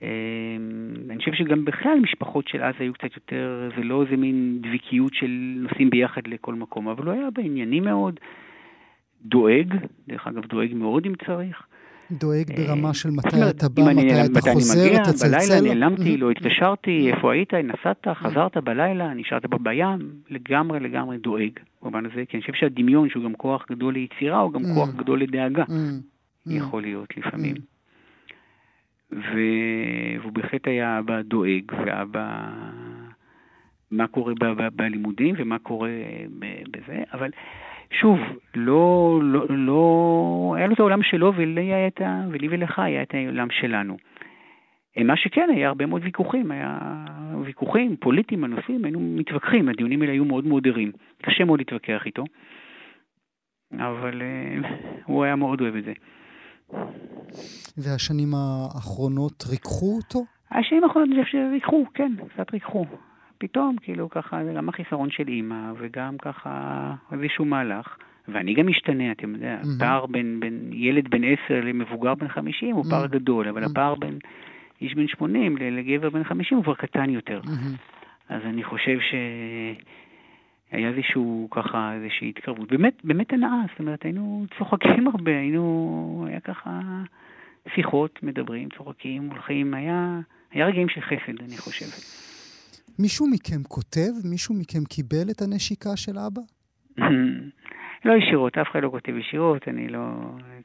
אה, 0.01 0.07
אני 1.09 1.17
חושב 1.17 1.33
שגם 1.33 1.65
בכלל 1.65 1.99
משפחות 1.99 2.47
של 2.47 2.63
אז 2.63 2.73
היו 2.79 2.93
קצת 2.93 3.15
יותר, 3.15 3.69
זה 3.77 3.83
לא 3.83 4.03
איזה 4.03 4.17
מין 4.17 4.59
דביקיות 4.61 5.13
של 5.13 5.55
נוסעים 5.55 5.89
ביחד 5.89 6.27
לכל 6.27 6.53
מקום, 6.53 6.87
אבל 6.87 7.05
הוא 7.05 7.13
היה 7.13 7.31
בעניינים 7.31 7.83
מאוד, 7.83 8.19
דואג, 9.21 9.75
דרך 10.07 10.27
אגב 10.27 10.45
דואג 10.45 10.73
מאוד 10.73 11.05
אם 11.05 11.13
צריך. 11.25 11.67
דואג 12.19 12.45
ברמה 12.57 12.93
של 12.93 13.09
מתי 13.09 13.49
אתה 13.49 13.69
בא, 13.69 13.83
מתי 13.83 14.25
אתה 14.25 14.39
חוזר, 14.53 15.01
אתה 15.01 15.13
צלצל. 15.13 15.37
בלילה 15.37 15.73
נעלמתי, 15.73 16.17
לא 16.17 16.31
התקשרתי, 16.31 17.11
איפה 17.11 17.33
היית, 17.33 17.53
נסעת, 17.53 18.07
חזרת 18.13 18.57
בלילה, 18.57 19.13
נשארת 19.13 19.45
בים, 19.45 19.99
לגמרי 20.29 20.79
לגמרי 20.79 21.17
דואג 21.17 21.51
במובן 21.81 22.05
הזה, 22.05 22.23
כי 22.29 22.37
אני 22.37 22.41
חושב 22.41 22.53
שהדמיון, 22.53 23.09
שהוא 23.09 23.23
גם 23.23 23.33
כוח 23.33 23.65
גדול 23.71 23.93
ליצירה, 23.93 24.39
הוא 24.39 24.53
גם 24.53 24.61
כוח 24.75 24.89
גדול 24.95 25.21
לדאגה, 25.21 25.63
יכול 26.47 26.81
להיות 26.81 27.17
לפעמים. 27.17 27.55
והוא 29.11 30.31
בהחלט 30.33 30.67
היה 30.67 30.99
אבא 30.99 31.21
דואג, 31.21 31.71
ואבא... 31.85 32.49
מה 33.91 34.07
קורה 34.07 34.33
בלימודים 34.75 35.35
ומה 35.37 35.59
קורה 35.59 35.89
בזה, 36.71 37.03
אבל 37.13 37.29
שוב, 38.01 38.19
לא, 38.55 39.19
לא, 39.23 39.45
לא, 39.49 40.53
היה 40.57 40.67
לו 40.67 40.73
את 40.73 40.79
העולם 40.79 41.03
שלו 41.03 41.33
ולי, 41.35 41.73
היה 41.73 41.87
את 41.87 42.01
ה, 42.01 42.25
ולי 42.31 42.47
ולך 42.51 42.79
היה 42.79 43.01
את 43.01 43.13
העולם 43.13 43.47
שלנו. 43.51 43.97
מה 44.97 45.17
שכן, 45.17 45.49
היה 45.53 45.67
הרבה 45.67 45.85
מאוד 45.85 46.01
ויכוחים, 46.03 46.51
היה 46.51 46.77
ויכוחים 47.45 47.95
פוליטיים, 47.97 48.43
הנושאים, 48.43 48.85
היינו 48.85 48.99
מתווכחים, 48.99 49.69
הדיונים 49.69 50.01
האלה 50.01 50.11
היו 50.11 50.25
מאוד 50.25 50.45
מאוד 50.45 50.67
ערים. 50.67 50.91
קשה 51.21 51.45
מאוד 51.45 51.59
להתווכח 51.59 52.01
איתו, 52.05 52.23
אבל 53.73 54.21
uh, 54.21 54.65
הוא 55.05 55.23
היה 55.23 55.35
מאוד 55.35 55.61
אוהב 55.61 55.75
את 55.75 55.83
זה. 55.83 55.93
והשנים 57.77 58.27
האחרונות 58.35 59.43
ריככו 59.49 59.97
אותו? 59.97 60.19
השנים 60.51 60.83
האחרונות 60.83 61.27
שריככו, 61.31 61.85
כן, 61.93 62.11
קצת 62.33 62.53
ריככו. 62.53 62.85
פתאום, 63.43 63.75
כאילו, 63.81 64.09
ככה, 64.09 64.45
זה 64.45 64.53
גם 64.53 64.69
החיסרון 64.69 65.09
של 65.09 65.27
אימא, 65.27 65.71
וגם 65.77 66.17
ככה 66.17 66.93
איזשהו 67.11 67.45
מהלך. 67.45 67.97
ואני 68.27 68.53
גם 68.53 68.67
משתנה, 68.67 69.11
אתם 69.11 69.33
יודעים, 69.33 69.59
mm-hmm. 69.61 69.79
פער 69.79 70.05
בין, 70.05 70.39
בין 70.39 70.69
ילד 70.73 71.09
בן 71.09 71.23
עשר 71.23 71.61
למבוגר 71.63 72.15
בן 72.15 72.27
חמישים 72.27 72.75
הוא 72.75 72.85
mm-hmm. 72.85 72.89
פער 72.89 73.07
גדול, 73.07 73.47
אבל 73.47 73.63
mm-hmm. 73.63 73.71
הפער 73.71 73.95
בין 73.95 74.19
איש 74.81 74.95
בן 74.95 75.07
שמונים 75.07 75.57
לגבר 75.57 76.09
בן 76.09 76.23
חמישים 76.23 76.57
הוא 76.57 76.63
כבר 76.63 76.75
קטן 76.75 77.09
יותר. 77.09 77.41
Mm-hmm. 77.43 78.29
אז 78.29 78.41
אני 78.45 78.63
חושב 78.63 78.97
שהיה 78.99 80.89
איזשהו, 80.89 81.47
ככה, 81.51 81.93
איזושהי 81.93 82.29
התקרבות. 82.29 82.71
באמת, 82.71 82.93
באמת 83.03 83.33
הנאה, 83.33 83.61
זאת 83.71 83.79
אומרת, 83.79 84.03
היינו 84.03 84.45
צוחקים 84.57 85.07
הרבה, 85.07 85.31
היינו, 85.37 86.25
היה 86.27 86.39
ככה 86.39 86.79
שיחות, 87.75 88.19
מדברים, 88.23 88.69
צוחקים, 88.77 89.29
הולכים, 89.29 89.73
היה, 89.73 90.19
היה 90.51 90.65
רגעים 90.65 90.89
של 90.89 91.01
חסד, 91.01 91.41
אני 91.41 91.57
חושב. 91.57 92.22
מישהו 92.99 93.27
מכם 93.27 93.63
כותב? 93.63 94.11
מישהו 94.31 94.55
מכם 94.55 94.83
קיבל 94.89 95.29
את 95.31 95.41
הנשיקה 95.41 95.89
של 95.95 96.17
אבא? 96.19 96.41
לא 98.05 98.13
ישירות, 98.13 98.57
אף 98.57 98.67
אחד 98.71 98.83
לא 98.83 98.89
כותב 98.89 99.17
ישירות, 99.17 99.67
אני 99.67 99.87
לא, 99.87 99.99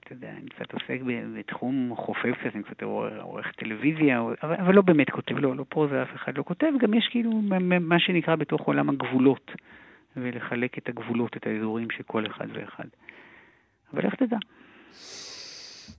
אתה 0.00 0.12
יודע, 0.12 0.30
אני 0.30 0.48
קצת 0.50 0.72
עוסק 0.72 1.00
בתחום 1.38 1.92
חופף 1.96 2.34
כזה, 2.40 2.50
אני 2.54 2.62
קצת 2.62 2.82
עורך 2.82 3.46
טלוויזיה, 3.56 4.20
אבל, 4.20 4.54
אבל 4.58 4.74
לא 4.74 4.82
באמת 4.82 5.10
כותב, 5.10 5.34
לא, 5.38 5.56
לא 5.56 5.64
פרוזה 5.68 6.02
אף 6.02 6.08
אחד 6.14 6.38
לא 6.38 6.42
כותב, 6.42 6.66
גם 6.80 6.94
יש 6.94 7.08
כאילו 7.10 7.30
מה 7.80 8.00
שנקרא 8.00 8.36
בתוך 8.36 8.60
עולם 8.60 8.88
הגבולות, 8.88 9.50
ולחלק 10.16 10.78
את 10.78 10.88
הגבולות, 10.88 11.36
את 11.36 11.46
האזורים 11.46 11.88
של 11.96 12.02
כל 12.02 12.26
אחד 12.26 12.46
ואחד. 12.54 12.88
אבל 13.92 14.04
איך 14.04 14.14
תדע? 14.14 14.36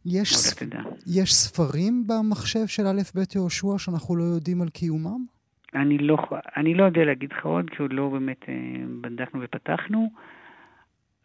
יש, 0.06 0.36
ספ... 0.36 0.64
יש 1.08 1.34
ספרים 1.34 2.04
במחשב 2.08 2.68
של 2.68 2.84
א' 2.88 3.02
ב' 3.16 3.36
יהושע 3.36 3.78
שאנחנו 3.78 4.16
לא 4.16 4.24
יודעים 4.24 4.62
על 4.62 4.70
קיומם? 4.70 5.39
אני 5.76 5.98
לא, 5.98 6.18
אני 6.58 6.74
לא 6.74 6.84
יודע 6.84 7.06
להגיד 7.06 7.32
לך 7.32 7.46
עוד, 7.46 7.70
כי 7.70 7.82
עוד 7.82 7.94
לא 7.94 8.10
באמת 8.10 8.46
אה, 8.50 8.54
בדקנו 9.02 9.42
ופתחנו. 9.44 10.10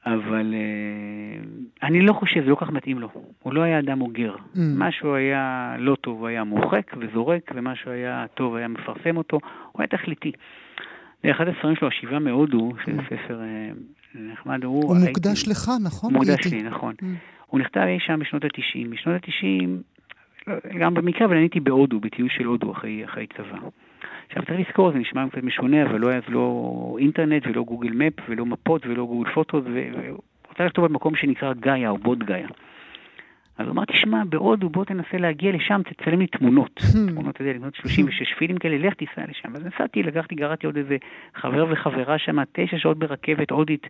אבל 0.07 0.55
uh, 0.55 1.87
אני 1.87 2.01
לא 2.01 2.13
חושב, 2.13 2.45
זה 2.45 2.51
לא 2.51 2.57
כך 2.61 2.71
מתאים 2.71 2.99
לו. 2.99 3.09
הוא 3.43 3.55
לא 3.55 3.63
היה 3.63 3.79
אדם 3.79 4.01
אוגר. 4.01 4.35
Mm. 4.37 4.59
משהו 4.77 5.15
היה 5.15 5.75
לא 5.79 5.97
טוב, 6.01 6.19
הוא 6.19 6.29
היה 6.29 6.45
מוחק 6.45 6.93
וזורק, 7.01 7.51
ומשהו 7.55 7.91
היה 7.91 8.27
טוב, 8.35 8.55
היה 8.55 8.69
מפרסם 8.69 9.17
אותו. 9.17 9.41
הוא 9.73 9.83
היה 9.83 9.87
תכליתי. 9.87 10.33
אחד 11.31 11.49
הספרים 11.49 11.77
שלו, 11.77 11.89
השיבה 11.89 12.19
מהודו, 12.19 12.73
שזה 12.85 12.99
mm. 12.99 13.05
ספר 13.05 13.41
uh, 13.41 14.19
נחמד, 14.19 14.65
הוא... 14.65 14.85
הוא 14.85 14.97
מוקדש 15.07 15.39
הייתי... 15.39 15.51
לך, 15.51 15.71
נכון? 15.85 16.13
מוקדש 16.13 16.47
לי, 16.53 16.63
נכון. 16.63 16.95
Mm. 17.01 17.05
הוא 17.47 17.61
נכתב 17.61 17.81
אי 17.81 17.99
שם 18.01 18.19
בשנות 18.19 18.45
ה-90. 18.45 18.89
בשנות 18.91 19.23
ה-90, 19.25 19.69
לא, 20.47 20.55
גם 20.81 20.95
במקרה, 20.95 21.27
אבל 21.27 21.35
אני 21.35 21.43
הייתי 21.43 21.61
בהודו, 21.61 22.01
בטיול 22.01 22.29
של 22.29 22.45
הודו 22.45 22.73
אחרי, 22.73 23.05
אחרי 23.05 23.27
צבא. 23.37 23.59
עכשיו 24.29 24.43
צריך 24.47 24.61
לזכור, 24.69 24.93
זה 24.93 24.99
נשמע 24.99 25.29
קצת 25.29 25.43
משונה, 25.43 25.83
אבל 25.83 26.01
לא 26.01 26.09
היה 26.09 26.21
לא 26.29 26.97
אינטרנט 26.99 27.47
ולא 27.47 27.63
גוגל 27.63 27.91
מפ 27.91 28.13
ולא 28.29 28.47
מפות 28.47 28.87
ולא 28.87 29.05
גוגל 29.07 29.31
פוטו, 29.31 29.61
והוא 29.65 30.21
רצה 30.51 30.65
לכתוב 30.65 30.87
במקום 30.87 31.17
שנקרא 31.17 31.53
גאיה 31.53 31.91
או 31.91 31.99
בוד 31.99 32.25
גאיה. 32.25 32.49
אז 33.59 33.67
הוא 33.67 33.73
אמר, 33.73 33.85
תשמע, 33.85 34.25
בהודו 34.25 34.69
בוא 34.69 34.85
תנסה 34.85 35.17
להגיע 35.19 35.53
לשם, 35.53 35.81
תצלם 35.83 36.21
לי 36.21 36.27
תמונות. 36.27 36.81
Hmm. 36.81 37.11
תמונות, 37.11 37.35
אתה 37.35 37.43
יודע, 37.43 37.53
לבנות 37.53 37.75
36 37.75 38.35
פילים 38.39 38.59
כאלה, 38.59 38.79
לך 38.79 38.95
תיסע 38.95 39.23
לשם. 39.29 39.57
אז 39.57 39.67
נסעתי, 39.67 40.03
לקחתי, 40.03 40.35
גרתי 40.35 40.67
עוד 40.67 40.77
איזה 40.77 40.97
חבר 41.35 41.67
וחברה 41.71 42.19
שם, 42.19 42.37
תשע 42.53 42.79
שעות 42.79 42.99
ברכבת 42.99 43.51
הודית 43.51 43.87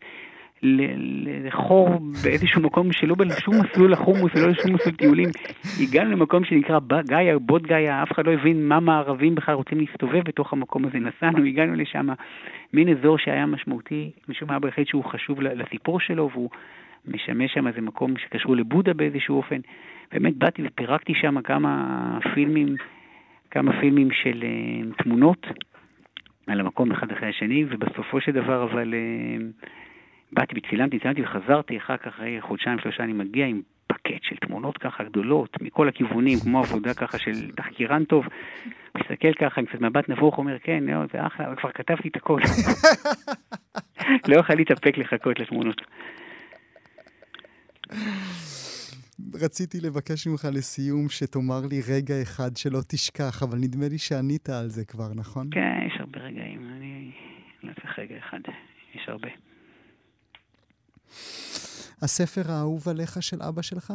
לחור 0.62 1.88
באיזשהו 2.24 2.62
מקום 2.62 2.92
שלא 2.92 3.14
בשום 3.14 3.54
מסלול 3.60 3.92
לחומוס 3.92 4.32
ולא 4.34 4.48
לשום 4.48 4.74
מסלול 4.74 4.94
טיולים. 4.94 5.28
הגענו 5.82 6.10
למקום 6.10 6.44
שנקרא 6.44 6.78
גאיה, 7.06 7.38
בוט 7.38 7.62
גאיה, 7.62 8.02
אף 8.02 8.12
אחד 8.12 8.26
לא 8.26 8.32
הבין 8.32 8.68
מה 8.68 8.80
מערבים 8.80 9.34
בכלל 9.34 9.54
רוצים 9.54 9.80
להסתובב 9.80 10.22
בתוך 10.24 10.52
המקום 10.52 10.84
הזה. 10.84 10.98
נסענו, 10.98 11.44
הגענו 11.44 11.74
לשם, 11.74 12.08
מין 12.72 12.88
אזור 12.88 13.18
שהיה 13.18 13.46
משמעותי, 13.46 14.10
משום 14.28 14.48
מה 14.48 14.58
בהחלט 14.58 14.86
שהוא 14.86 15.04
חשוב 15.04 15.40
לסיפור 15.40 16.00
שלו, 16.00 16.30
והוא 16.32 16.50
משמש 17.08 17.54
שם 17.54 17.66
איזה 17.66 17.80
מקום 17.80 18.14
שקשור 18.18 18.56
לבודה 18.56 18.94
באיזשהו 18.94 19.36
אופן. 19.36 19.60
באמת 20.12 20.36
באתי 20.36 20.62
ופירקתי 20.64 21.12
שם 21.14 21.42
כמה 21.42 22.18
פילמים, 22.34 22.66
כמה 23.50 23.80
פילמים 23.80 24.08
של 24.10 24.44
uh, 24.44 25.02
תמונות 25.02 25.46
על 26.46 26.60
המקום 26.60 26.92
אחד 26.92 27.10
אחרי 27.12 27.28
השני, 27.28 27.64
ובסופו 27.68 28.20
של 28.20 28.32
דבר 28.32 28.64
אבל... 28.64 28.94
באתי 30.34 30.54
וצילמתי, 30.58 30.98
צילמתי 30.98 31.22
וחזרתי, 31.22 31.78
אחר 31.78 31.96
כך 31.96 32.06
אחרי 32.06 32.40
חודשיים, 32.40 32.78
שלושה 32.78 33.04
אני 33.04 33.12
מגיע 33.12 33.46
עם 33.46 33.62
פקט 33.86 34.22
של 34.22 34.36
תמונות 34.36 34.78
ככה 34.78 35.04
גדולות, 35.04 35.62
מכל 35.62 35.88
הכיוונים, 35.88 36.38
כמו 36.44 36.58
עבודה 36.58 36.94
ככה 36.94 37.18
של 37.18 37.50
תחקירן 37.56 38.04
טוב. 38.04 38.24
מסתכל 38.98 39.34
ככה 39.34 39.60
עם 39.60 39.66
קצת 39.66 39.80
מבט 39.80 40.08
נבוך, 40.08 40.38
אומר, 40.38 40.58
כן, 40.58 40.84
לא, 40.84 41.06
זה 41.12 41.26
אחלה, 41.26 41.56
כבר 41.56 41.70
כתבתי 41.72 42.08
את 42.08 42.16
הכל. 42.16 42.40
לא 44.28 44.40
יכול 44.40 44.56
להתאפק 44.56 44.98
לחכות 44.98 45.40
לתמונות. 45.40 45.80
רציתי 49.34 49.80
לבקש 49.80 50.26
ממך 50.26 50.44
לסיום 50.52 51.08
שתאמר 51.08 51.60
לי 51.70 51.80
רגע 51.88 52.14
אחד 52.22 52.56
שלא 52.56 52.78
תשכח, 52.88 53.42
אבל 53.42 53.58
נדמה 53.58 53.88
לי 53.88 53.98
שענית 53.98 54.48
על 54.48 54.68
זה 54.68 54.84
כבר, 54.84 55.14
נכון? 55.14 55.48
כן, 55.50 55.86
יש 55.86 55.96
הרבה 56.00 56.18
רגעים, 56.18 56.70
אני 56.76 57.10
לא 57.62 57.72
צריך 57.72 57.98
רגע 57.98 58.18
אחד, 58.18 58.40
יש 58.94 59.08
הרבה. 59.08 59.28
הספר 62.04 62.52
האהוב 62.52 62.88
עליך 62.88 63.22
של 63.22 63.42
אבא 63.42 63.62
שלך? 63.62 63.92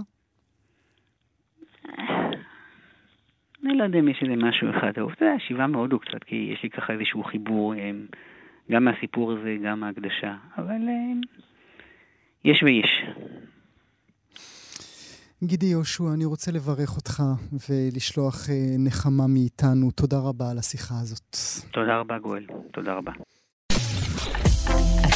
אני 3.63 3.78
לא 3.78 3.84
יודע 3.84 4.00
אם 4.00 4.08
יש 4.08 4.19
איזה 4.24 4.36
משהו 4.36 4.69
אחד 4.78 4.91
אהוב. 4.98 5.12
זה 5.19 5.26
השיבה 5.38 5.67
מהודו 5.67 6.00
קצת, 6.00 6.24
כי 6.26 6.36
יש 6.54 6.63
לי 6.63 6.69
ככה 6.69 6.93
איזשהו 6.93 7.24
חיבור 7.24 7.74
גם 8.72 8.84
מהסיפור 8.86 9.32
הזה, 9.32 9.58
גם 9.65 9.80
מהקדשה. 9.80 10.36
אבל 10.58 10.82
יש 12.45 12.63
ויש. 12.63 13.04
גידי 15.43 15.65
יהושע, 15.65 16.04
אני 16.13 16.26
רוצה 16.26 16.52
לברך 16.52 16.95
אותך 16.95 17.24
ולשלוח 17.69 18.50
אה, 18.50 18.56
נחמה 18.80 19.28
מאיתנו. 19.28 19.91
תודה 19.91 20.17
רבה 20.19 20.52
על 20.52 20.58
השיחה 20.58 20.95
הזאת. 21.02 21.36
תודה 21.72 22.00
רבה, 22.00 22.19
גואל. 22.19 22.45
תודה 22.72 22.93
רבה. 22.93 23.12